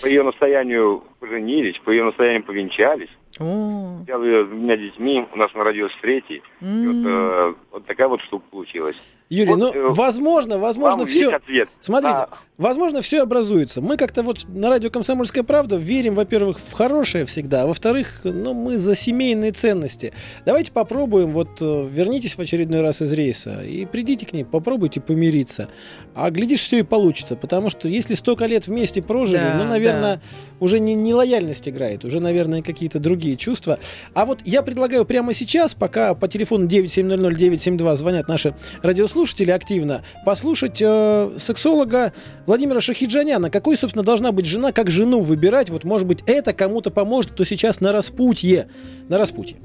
[0.00, 3.10] По ее настоянию поженились, по ее настоянию повенчались.
[3.38, 6.42] О, ее с двумя детьми, у нас она родилась третий.
[6.60, 8.96] И вот, э, вот такая вот штука получилась.
[9.32, 11.30] Юрий, Вот, ну, э, возможно, возможно, все...
[11.30, 11.70] ответ.
[11.80, 13.80] Смотрите, А, возможно, все образуется.
[13.80, 18.52] Мы как-то вот на радио «Комсомольская правда» верим, во-первых, в хорошее всегда, а во-вторых, ну,
[18.52, 20.12] мы за семейные ценности.
[20.44, 25.00] Давайте попробуем, вот э, вернитесь в очередной раз из рейса и придите к ней, попробуйте
[25.00, 25.70] помириться.
[26.14, 30.20] А глядишь, все и получится, потому что если столько лет вместе прожили, Да, ну, наверное,
[30.60, 33.78] уже не, не лояльность играет, уже, наверное, какие-то другие чувства.
[34.12, 39.21] А вот я предлагаю прямо сейчас, пока по телефону 9700972 звонят наши радиослушатели
[39.52, 42.12] активно, послушать э, сексолога
[42.46, 43.50] Владимира Шахиджаняна.
[43.50, 45.70] Какой, собственно, должна быть жена, как жену выбирать?
[45.70, 48.68] Вот, может быть, это кому-то поможет, кто сейчас на распутье.
[49.08, 49.56] На распутье.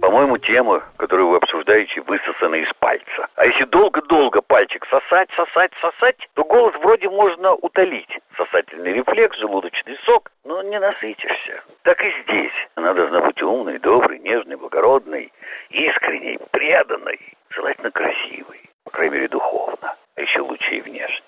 [0.00, 3.28] По-моему, тема, которую вы обсуждаете, высосана из пальца.
[3.34, 8.18] А если долго-долго пальчик сосать, сосать, сосать, то голос вроде можно утолить.
[8.36, 11.62] Сосательный рефлекс, желудочный сок, но не насытишься.
[11.82, 12.52] Так и здесь.
[12.76, 15.32] Она должна быть умной, доброй, нежной, благородной,
[15.68, 17.20] искренней, преданной,
[17.50, 21.24] желательно красивой, по крайней мере, духовно, а еще лучше и внешне.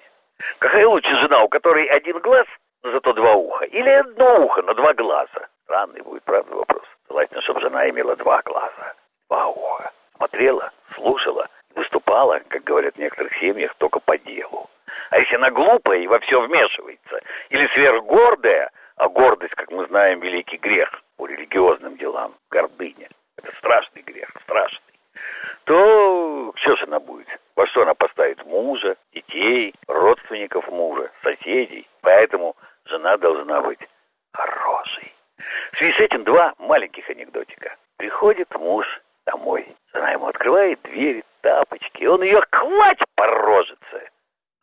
[0.58, 2.46] Какая лучше жена, у которой один глаз,
[2.82, 3.64] но зато два уха?
[3.66, 5.48] Или одно ухо, но два глаза?
[5.64, 6.82] Странный будет, правда, вопрос.
[7.08, 8.94] Желательно, чтобы жена имела два глаза,
[9.28, 9.92] два уха.
[10.16, 14.68] Смотрела, слушала, выступала, как говорят в некоторых семьях, только по делу.
[15.10, 17.20] А если она глупая и во все вмешивается,
[17.50, 24.02] или сверхгордая, а гордость, как мы знаем, великий грех по религиозным делам, гордыня, это страшный
[24.02, 24.80] грех, страшный,
[25.64, 27.28] то что же она будет?
[27.54, 31.86] Во что она поставит мужа, детей, родственников мужа, соседей?
[32.00, 33.80] Поэтому жена должна быть
[34.32, 35.12] хорошей.
[35.72, 37.76] В связи с этим два маленьких анекдотика.
[37.96, 38.86] Приходит муж
[39.26, 39.66] домой.
[39.92, 42.04] Жена ему открывает дверь, тапочки.
[42.04, 44.10] Он ее хвать по рожице.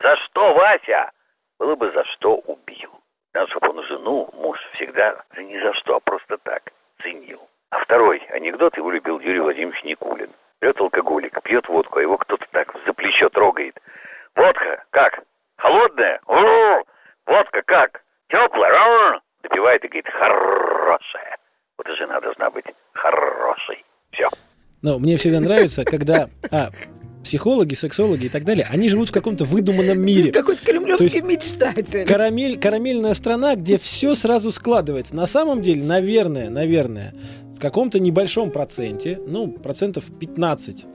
[0.02, 1.12] За что, Вася?
[1.60, 2.92] Было бы за что убил.
[3.34, 6.64] Надо, чтобы он жену, муж, всегда да не за что, а просто так
[7.02, 7.48] ценил.
[7.70, 10.32] А второй анекдот его любил Юрий Владимирович Никулин.
[10.60, 13.80] Пьет алкоголик, пьет водку, а его кто-то так за плечо трогает.
[14.36, 15.24] Водка, как?
[15.58, 16.20] Холодная?
[16.28, 16.84] О,
[17.26, 18.02] водка как?
[18.28, 18.74] Теплая?
[18.74, 21.38] О, допивает и говорит, хорошая.
[21.78, 23.86] Вот и жена должна быть хорошей.
[24.12, 24.28] Все.
[24.82, 26.70] Но мне всегда нравится, когда а,
[27.24, 30.32] психологи, сексологи и так далее, они живут в каком-то выдуманном мире.
[30.32, 32.06] Какой-то кремлевский мечтатель.
[32.06, 35.16] Карамель, карамельная страна, где все сразу складывается.
[35.16, 37.14] На самом деле, наверное, наверное,
[37.60, 40.86] в каком-то небольшом проценте, ну, процентов 15,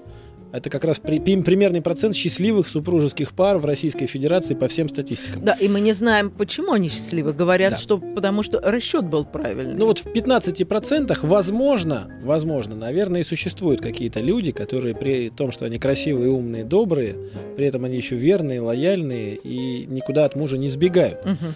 [0.50, 5.44] это как раз при- примерный процент счастливых супружеских пар в Российской Федерации по всем статистикам.
[5.44, 7.34] Да, и мы не знаем, почему они счастливы.
[7.34, 7.76] Говорят, Да.
[7.76, 9.74] что потому что расчет был правильный.
[9.74, 15.66] Ну вот в 15% возможно, возможно, наверное, и существуют какие-то люди, которые при том, что
[15.66, 17.14] они красивые, умные, добрые,
[17.58, 21.26] при этом они еще верные, лояльные и никуда от мужа не сбегают.
[21.26, 21.54] Мгм.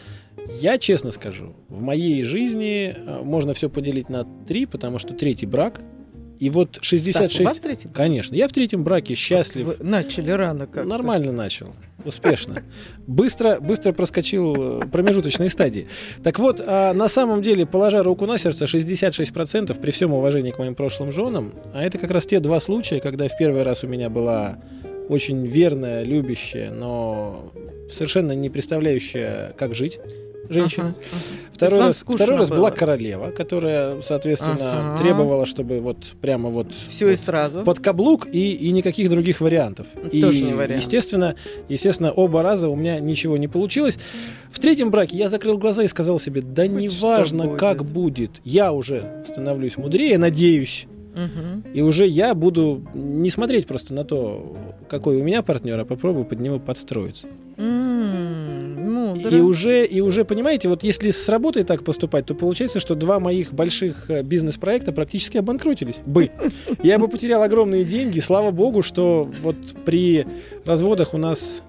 [0.49, 5.47] Я честно скажу, в моей жизни э, можно все поделить на три, потому что третий
[5.47, 5.81] брак.
[6.39, 7.31] И вот 66...
[7.31, 7.89] Стас, у вас третий?
[7.93, 8.35] Конечно.
[8.35, 9.67] Я в третьем браке счастлив.
[9.67, 11.75] Вы начали рано как Нормально начал.
[12.05, 12.63] Успешно.
[13.07, 15.89] Быстро, быстро проскочил э, промежуточные стадии.
[16.23, 20.59] Так вот, а на самом деле, положа руку на сердце, 66% при всем уважении к
[20.59, 23.87] моим прошлым женам, а это как раз те два случая, когда в первый раз у
[23.87, 24.59] меня была
[25.09, 27.53] очень верная, любящая, но
[27.91, 29.99] совершенно не представляющая, как жить
[30.49, 30.89] женщина.
[30.89, 30.97] Ага.
[31.53, 34.99] Второй, раз, второй раз была королева, которая, соответственно, Ага.
[34.99, 37.63] требовала, чтобы вот прямо вот Все и сразу.
[37.65, 39.89] под каблук и, и никаких других вариантов.
[40.13, 40.83] И, Тоже не вариант.
[40.83, 41.35] Естественно,
[41.69, 43.99] естественно, оба раза у меня ничего не получилось.
[44.51, 47.93] В третьем браке я закрыл глаза и сказал себе, да Хоть неважно, что как будет.
[47.93, 50.87] будет, я уже становлюсь мудрее, надеюсь.
[51.19, 51.65] Мгм.
[51.75, 54.57] И уже я буду не смотреть просто на то,
[54.89, 57.27] какой у меня партнер, а попробую под него подстроиться.
[57.57, 59.37] М, мудро.
[59.37, 63.19] И уже, и уже, понимаете, вот если с работой так поступать, то получается, что два
[63.19, 66.31] моих больших э, бизнес-проекта практически обанкротились бы.
[66.83, 68.21] Я бы потерял огромные деньги.
[68.21, 70.27] Слава богу, что вот при
[70.65, 71.63] разводах у нас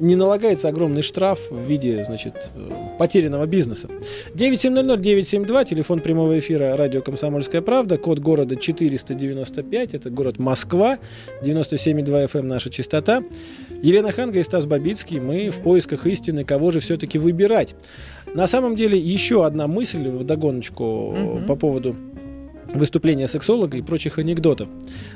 [0.00, 3.88] не налагается огромный штраф в виде, значит, э, потерянного бизнеса.
[4.34, 10.98] 970-972, телефон прямого эфира радио «Комсомольская правда», код города 495, это город Москва,
[11.42, 13.22] 97,2 FM наша частота.
[13.82, 17.74] Елена Ханга и Стас Бабицкий, мы в поисках истины, кого же все-таки выбирать.
[18.34, 21.44] На самом деле, еще одна мысль в догоночку Мгм.
[21.46, 21.96] по поводу
[22.74, 24.68] выступления сексолога и прочих анекдотов.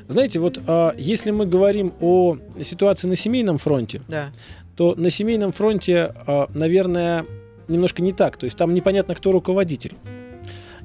[0.09, 4.31] Знаете, вот а, если мы говорим о ситуации на семейном фронте, Да.
[4.77, 7.25] То на семейном фронте, а, наверное,
[7.69, 8.37] немножко не так.
[8.37, 9.95] То есть там непонятно, кто руководитель.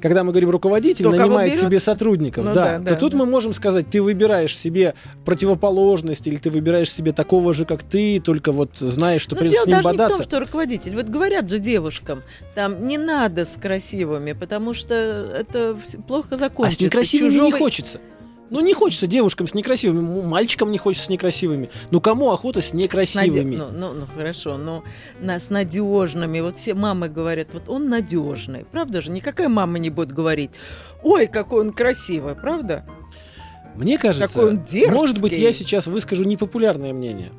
[0.02, 3.20] Когда мы говорим руководитель, Кто нанимает себе сотрудников, Ну да, да, то да, тут да.
[3.20, 8.20] мы можем сказать, ты выбираешь себе противоположность или ты выбираешь себе такого же, как ты,
[8.20, 10.18] только вот знаешь, что Но придется дело с ним даже не в бодаться.
[10.18, 10.96] том, что руководитель.
[10.96, 12.24] Вот говорят же девушкам,
[12.56, 15.78] там не надо с красивыми, потому что это
[16.08, 16.80] плохо А закончится.
[16.80, 18.00] с некрасивыми не Чужого- хочется.
[18.52, 21.70] Ну, не хочется девушкам с некрасивыми, мальчикам не хочется с некрасивыми.
[21.90, 23.56] Ну, кому охота с с наде- некрасивыми?
[23.56, 24.84] Ну, ну, ну, хорошо, но
[25.22, 26.42] на, с надежными.
[26.42, 28.66] Вот все мамы говорят, вот он надежный.
[28.70, 29.10] Правда же?
[29.10, 30.52] Никакая мама не будет говорить,
[31.02, 32.86] ой, какой он красивый, правда?
[33.76, 34.92] Мне кажется, Какой он дерзкий.
[34.94, 37.32] может быть, я сейчас выскажу непопулярное мнение.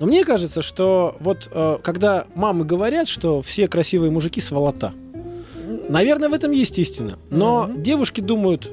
[0.00, 4.92] Но мне кажется, что вот э, когда мамы говорят, что все красивые мужики сволота,
[5.88, 7.20] наверное, в этом есть истина.
[7.30, 7.82] Но Мгм.
[7.84, 8.68] девушки думают,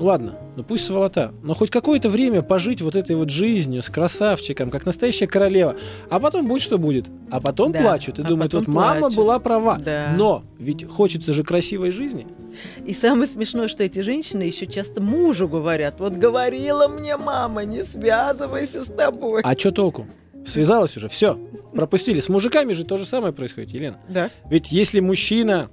[0.00, 4.70] ладно, ну пусть сволота, но хоть какое-то время пожить вот этой вот жизнью с красавчиком,
[4.70, 5.74] как настоящая королева,
[6.10, 7.06] а потом будет что будет.
[7.30, 9.16] А потом Да, плачут и а думают, вот мама плачут.
[9.16, 9.78] была права.
[9.78, 10.12] Да.
[10.18, 12.26] Но ведь хочется же красивой жизни.
[12.84, 17.82] И самое смешное, что эти женщины еще часто мужу говорят, вот говорила мне мама, не
[17.82, 19.40] связывайся с тобой.
[19.44, 20.06] А что толку?
[20.44, 21.38] Связалась уже, все.
[21.74, 22.20] Пропустили.
[22.20, 23.98] С мужиками же то же самое происходит, Елена.
[24.10, 24.30] Да.
[24.50, 25.70] Ведь если мужчина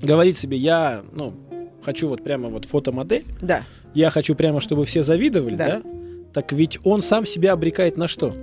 [0.00, 1.34] говорит себе, я, ну,
[1.82, 3.62] хочу вот прямо вот фотомодель, Да.
[3.96, 5.66] Я хочу прямо, чтобы все завидовали, Да.
[5.66, 5.82] да?
[6.32, 8.34] Так ведь он сам себя обрекает на что?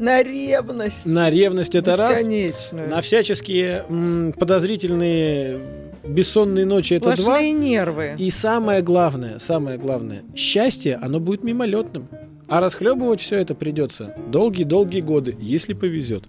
[0.00, 1.06] На ревность.
[1.06, 2.24] На ревность это раз,
[2.72, 5.60] на всяческие м, подозрительные
[6.04, 7.16] бессонные ночи это два.
[7.16, 8.14] Сплошные нервы.
[8.18, 12.08] И самое главное, самое главное, счастье, оно будет мимолетным.
[12.48, 16.24] А расхлебывать все это придется долгие-долгие годы, если повезет.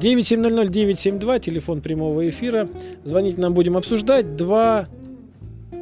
[0.00, 2.68] 9700972, телефон прямого эфира.
[3.04, 4.36] Звонить нам будем обсуждать.
[4.36, 4.88] 2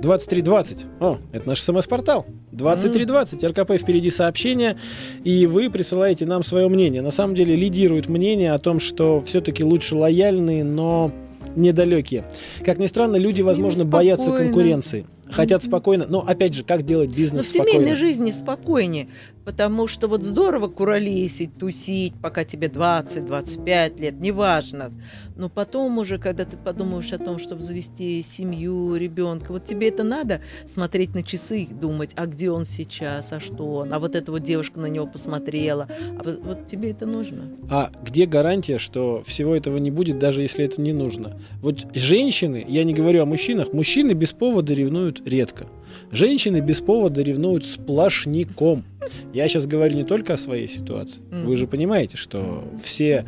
[0.05, 0.87] 2320.
[1.01, 2.27] О, это наш смс-портал.
[2.53, 3.43] 2320.
[3.43, 4.79] РКП впереди сообщения.
[5.25, 7.01] И вы присылаете нам свое мнение.
[7.01, 11.11] На самом деле лидирует мнение о том, что все-таки лучше лояльные, но
[11.57, 12.25] недалекие.
[12.65, 15.07] Как ни странно, люди, возможно, боятся конкуренции.
[15.35, 16.07] Хотят спокойно.
[16.09, 17.97] Но опять же, как делать Но бизнес в семейной спокойно?
[17.97, 19.09] жизни спокойнее,
[19.45, 24.93] потому что вот здорово куролесить, тусить, пока тебе 20-25 лет, неважно.
[25.37, 30.05] Но потом уже, когда ты подумаешь о том, чтобы завести семью, ребенка, вот тебе это
[30.05, 34.15] надо смотреть на часы и думать, а где он сейчас, а что он, а вот
[34.15, 37.51] эта вот девушка на него посмотрела, а вот, вот тебе это нужно.
[37.69, 41.41] А где гарантия, что всего этого не будет, даже если это не нужно?
[41.61, 45.67] Вот женщины, я не говорю о мужчинах, мужчины без повода ревнуют редко.
[46.11, 48.85] Женщины без повода ревнуют сплошняком.
[49.33, 51.21] Я сейчас говорю не только о своей ситуации.
[51.31, 53.25] Вы же понимаете, что все...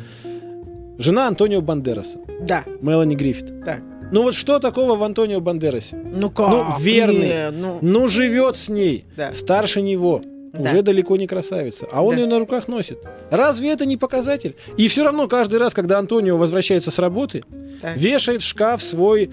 [0.99, 3.63] Жена Антонио Бандераса, Да, Мелани Гриффит.
[3.63, 3.81] так.
[4.11, 5.95] Ну вот что такого в Антонио Бандерасе?
[5.97, 6.49] Ну как?
[6.49, 7.27] Ну, верный.
[7.27, 9.33] Не, ну, Ну, живет с ней, Да.
[9.33, 10.21] старше него.
[10.53, 10.71] Да.
[10.71, 11.87] Уже далеко не красавица.
[11.91, 12.21] А он Да.
[12.21, 12.97] ее на руках носит.
[13.29, 14.55] Разве это не показатель?
[14.77, 17.43] И все равно каждый раз, когда Антонио возвращается с работы,
[17.81, 17.97] Так.
[17.97, 19.29] вешает в шкаф свой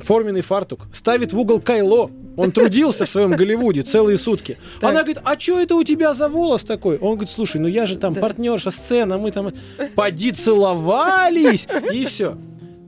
[0.00, 2.10] форменный фартук, ставит в угол кайло.
[2.36, 4.56] Он трудился в своем Голливуде целые сутки.
[4.80, 4.90] Так.
[4.90, 6.96] Она говорит, а что это у тебя за волос такой?
[6.98, 8.20] Он говорит, слушай, ну я же там Да.
[8.20, 9.52] партнерша сцена, мы там
[9.94, 12.36] поди целовались, и все.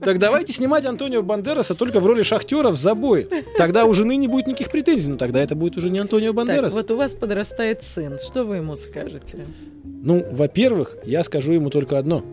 [0.01, 3.27] Так давайте снимать Антонио Бандераса только в роли шахтера в забое.
[3.57, 6.35] Тогда у жены не будет никаких претензий, но тогда это будет уже не Антонио Так,
[6.35, 6.73] Бандерас.
[6.73, 8.19] вот у вас подрастает сын.
[8.23, 9.45] Что вы ему скажете?
[9.83, 12.23] Ну, во-первых, я скажу ему только одно.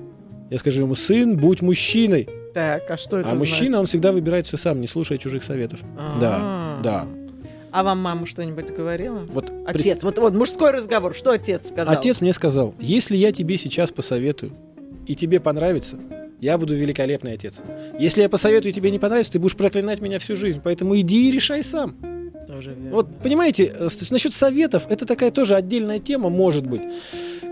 [0.50, 2.28] Я скажу ему, сын, будь мужчиной.
[2.54, 3.80] Так, а что это а мужчина, значит?
[3.80, 5.80] он всегда выбирает все сам, не слушая чужих советов.
[6.20, 6.80] Да, А.
[6.82, 7.06] да.
[7.72, 9.18] А вам мама что-нибудь говорила?
[9.32, 11.12] Вот Отец, вот, вот мужской разговор.
[11.12, 11.92] Что отец сказал?
[11.92, 14.52] Отец мне сказал, если я тебе сейчас посоветую,
[15.08, 15.98] и тебе понравится,
[16.40, 17.60] я буду великолепный отец.
[17.98, 20.60] Если я посоветую, и тебе не понравится, ты будешь проклинать меня всю жизнь.
[20.62, 21.96] Поэтому иди и решай сам.
[22.46, 22.90] Тоже верно.
[22.90, 26.82] Вот, понимаете, э, насчет советов, это такая тоже отдельная тема, может быть.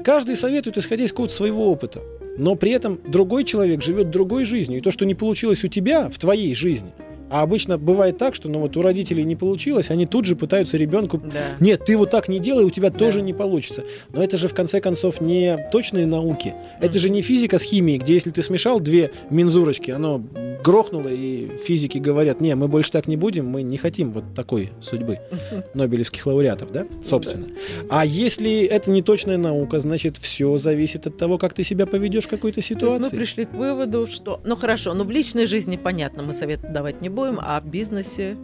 [0.05, 2.01] Каждый советует, исходя из какого-то своего опыта.
[2.37, 4.78] Но при этом другой человек живет другой жизнью.
[4.78, 6.93] И то, что не получилось у тебя в твоей жизни,
[7.33, 10.76] а обычно бывает так, что ну вот у родителей не получилось, они тут же пытаются
[10.76, 11.57] ребенку Да.
[11.61, 12.99] нет, ты вот так не делай, у тебя Да.
[12.99, 13.85] тоже не получится.
[14.12, 16.55] Но это же в конце концов не точные науки.
[16.80, 20.22] Это же не физика с химией, где если ты смешал две мензурочки, оно
[20.62, 24.70] грохнуло, и физики говорят, не, мы больше так не будем, мы не хотим вот такой
[24.80, 25.18] судьбы
[25.74, 27.47] нобелевских лауреатов, да, собственно.
[27.89, 32.24] А если это не точная наука, значит, все зависит от того, как ты себя поведешь
[32.24, 33.01] в какой-то То есть ситуации.
[33.01, 34.41] мы пришли к выводу, что...
[34.45, 38.37] Ну хорошо, но в личной жизни понятно, мы совет давать не будем, а в бизнесе...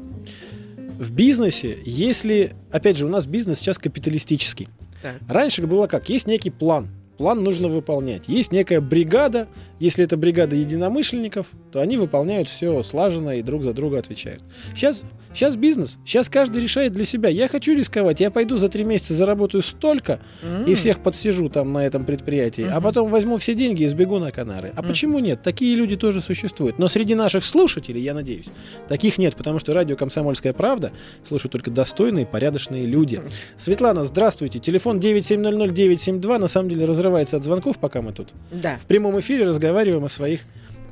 [0.98, 4.68] В бизнесе, если, опять же, у нас бизнес сейчас капиталистический.
[5.00, 5.16] Так.
[5.28, 6.08] Раньше было как?
[6.08, 6.88] Есть некий план.
[7.18, 8.28] План нужно выполнять.
[8.28, 9.48] Есть некая бригада.
[9.80, 14.42] Если это бригада единомышленников, то они выполняют все слаженно и друг за друга отвечают.
[14.74, 15.98] Сейчас, сейчас бизнес.
[16.04, 17.28] Сейчас каждый решает для себя.
[17.28, 18.18] Я хочу рисковать.
[18.20, 20.18] Я пойду за три месяца заработаю столько
[20.66, 20.74] и М.
[20.74, 22.82] всех подсижу там на этом предприятии, а Мгм.
[22.82, 24.72] потом возьму все деньги и сбегу на Канары.
[24.74, 24.88] А Мгм.
[24.90, 25.42] почему нет?
[25.44, 26.78] Такие люди тоже существуют.
[26.80, 28.46] Но среди наших слушателей, я надеюсь,
[28.88, 30.90] таких нет, потому что радио «Комсомольская правда»
[31.22, 33.20] слушают только достойные, порядочные люди.
[33.56, 34.58] Светлана, здравствуйте.
[34.58, 38.76] Телефон 9700972 на самом деле разрывается от звонков, пока мы тут Да.
[38.78, 39.67] в прямом эфире разговариваем
[40.04, 40.40] о своих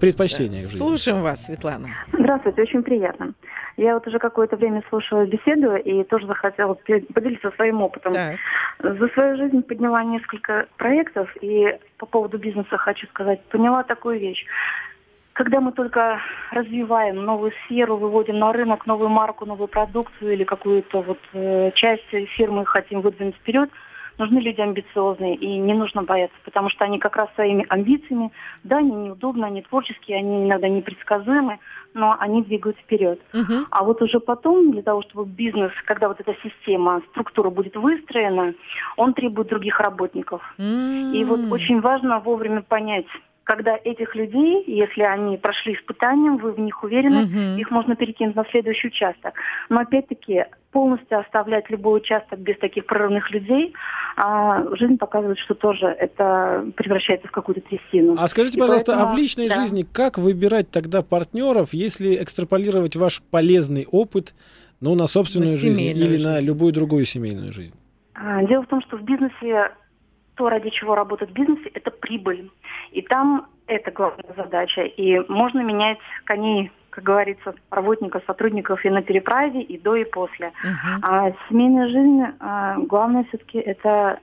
[0.01, 0.79] предпочтениях жизни.
[0.79, 1.89] Слушаем вас, Светлана.
[2.13, 3.35] Здравствуйте, очень приятно.
[3.77, 8.15] Я вот уже какое-то время слушала беседу и тоже захотела поделиться своим опытом.
[8.15, 8.37] Так.
[8.79, 14.45] За свою жизнь подняла несколько проектов и по поводу бизнеса хочу сказать, поняла такую вещь.
[15.35, 16.19] Когда мы только
[16.51, 22.09] развиваем новую сферу, выводим на рынок новую марку, новую продукцию или какую-то вот э, часть
[22.37, 23.69] фирмы хотим выдвинуть вперед,
[24.19, 28.33] нужны люди амбициозные и не нужно бояться, потому что они как раз своими амбициями,
[28.65, 31.59] да, они неудобны, они творческие, они иногда непредсказуемы,
[31.95, 33.21] но они двигают вперед.
[33.33, 33.67] Мгм.
[33.71, 38.55] А вот уже потом, для того, чтобы бизнес, когда вот эта система, структура будет выстроена,
[38.97, 40.43] он требует других работников.
[40.59, 43.07] И вот очень важно вовремя понять,
[43.47, 47.59] когда этих людей, если они прошли испытанием, вы в них уверены, Мгм.
[47.59, 49.35] их можно перекинуть на следующий участок.
[49.69, 53.73] Но опять-таки полностью оставлять любой участок без таких прорывных людей,
[54.17, 58.17] а, жизнь показывает, что тоже это превращается в какую-то трясину.
[58.19, 59.55] А скажите, И пожалуйста, а в поэтому- личной да.
[59.55, 64.35] жизни как выбирать тогда партнеров, если экстраполировать ваш полезный опыт
[64.81, 66.49] ну, на собственную На жизнь или на жизнь.
[66.49, 67.75] любую другую семейную жизнь?
[68.15, 69.71] А, Дело в том, что в бизнесе
[70.37, 72.51] то, ради чего работать в бизнесе, это прибыль.
[72.93, 74.83] И там это главная задача.
[74.83, 80.53] И можно менять коней, как говорится, работников, сотрудников и на переправе, и до, и после.
[80.63, 81.01] Мгм.
[81.03, 84.21] А семейная жизнь, а, главное все-таки это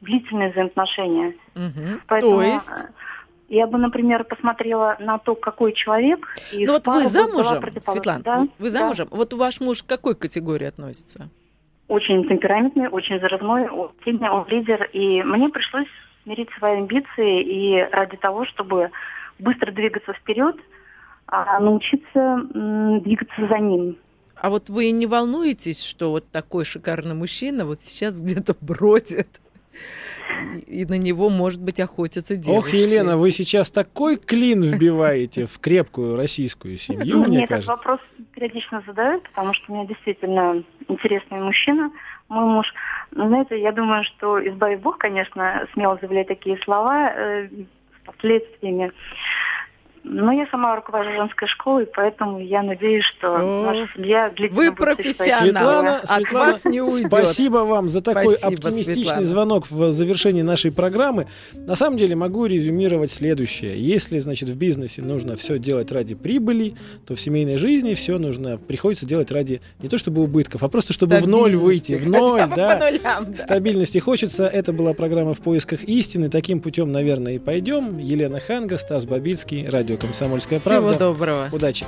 [0.00, 1.34] длительные взаимоотношения.
[1.54, 2.00] Мгм.
[2.08, 2.70] Поэтому, То есть...
[2.70, 2.90] а,
[3.48, 6.26] я бы, например, посмотрела на то, какой человек.
[6.52, 7.62] из Ну вот вы замужем.
[7.80, 8.70] Светлана, Да, вы- вы да.
[8.70, 9.08] замужем?
[9.10, 11.28] Вот ваш муж к какой категории относится?
[11.88, 13.68] Очень темпераментный, очень взрывной,
[14.04, 14.88] сильный, он лидер.
[14.92, 15.88] И мне пришлось
[16.22, 18.90] смирить свои амбиции и ради того, чтобы
[19.38, 20.56] быстро двигаться вперед,
[21.26, 23.96] а, научиться двигаться за ним.
[24.36, 29.40] А вот вы не волнуетесь, что вот такой шикарный мужчина вот сейчас где-то бродит,
[30.66, 32.68] и на него, может быть, охотятся девушки?
[32.68, 37.72] Ох, Елена, вы сейчас такой клин вбиваете в крепкую российскую семью, Мне мне этот кажется.
[37.72, 38.00] вопрос
[38.34, 41.90] периодично задают, потому что у меня действительно интересный мужчина,
[42.28, 42.74] мой муж.
[43.10, 48.92] Но, знаете, я думаю, что избави Бог, конечно, смело заявлять такие слова э, с последствиями.
[50.04, 54.72] Но я сама руковожу женской школой, поэтому я надеюсь, что О, наша семья длительно вы
[54.72, 55.40] профессионал.
[55.40, 57.12] Светлана, От Светлана, вас не уйдет.
[57.12, 59.26] спасибо вам за такой Спасибо, оптимистичный Светлана.
[59.26, 61.28] звонок в завершении нашей программы.
[61.54, 63.80] На самом деле могу резюмировать следующее.
[63.80, 66.74] Если, значит, в бизнесе нужно все делать ради прибыли,
[67.06, 70.92] то в семейной жизни все нужно, приходится делать ради не то чтобы убытков, а просто
[70.92, 71.94] чтобы в ноль выйти.
[71.94, 72.76] В ноль, хотя бы да.
[72.76, 73.34] по нулям, да.
[73.36, 74.46] Стабильности хочется.
[74.46, 76.28] Это была программа «В поисках истины».
[76.28, 77.98] Таким путем, наверное, и пойдем.
[77.98, 80.98] Елена Ханга, Стас Бабицкий, радио «Комсомольская Всего правда».
[80.98, 81.48] доброго.
[81.52, 81.86] Удачи.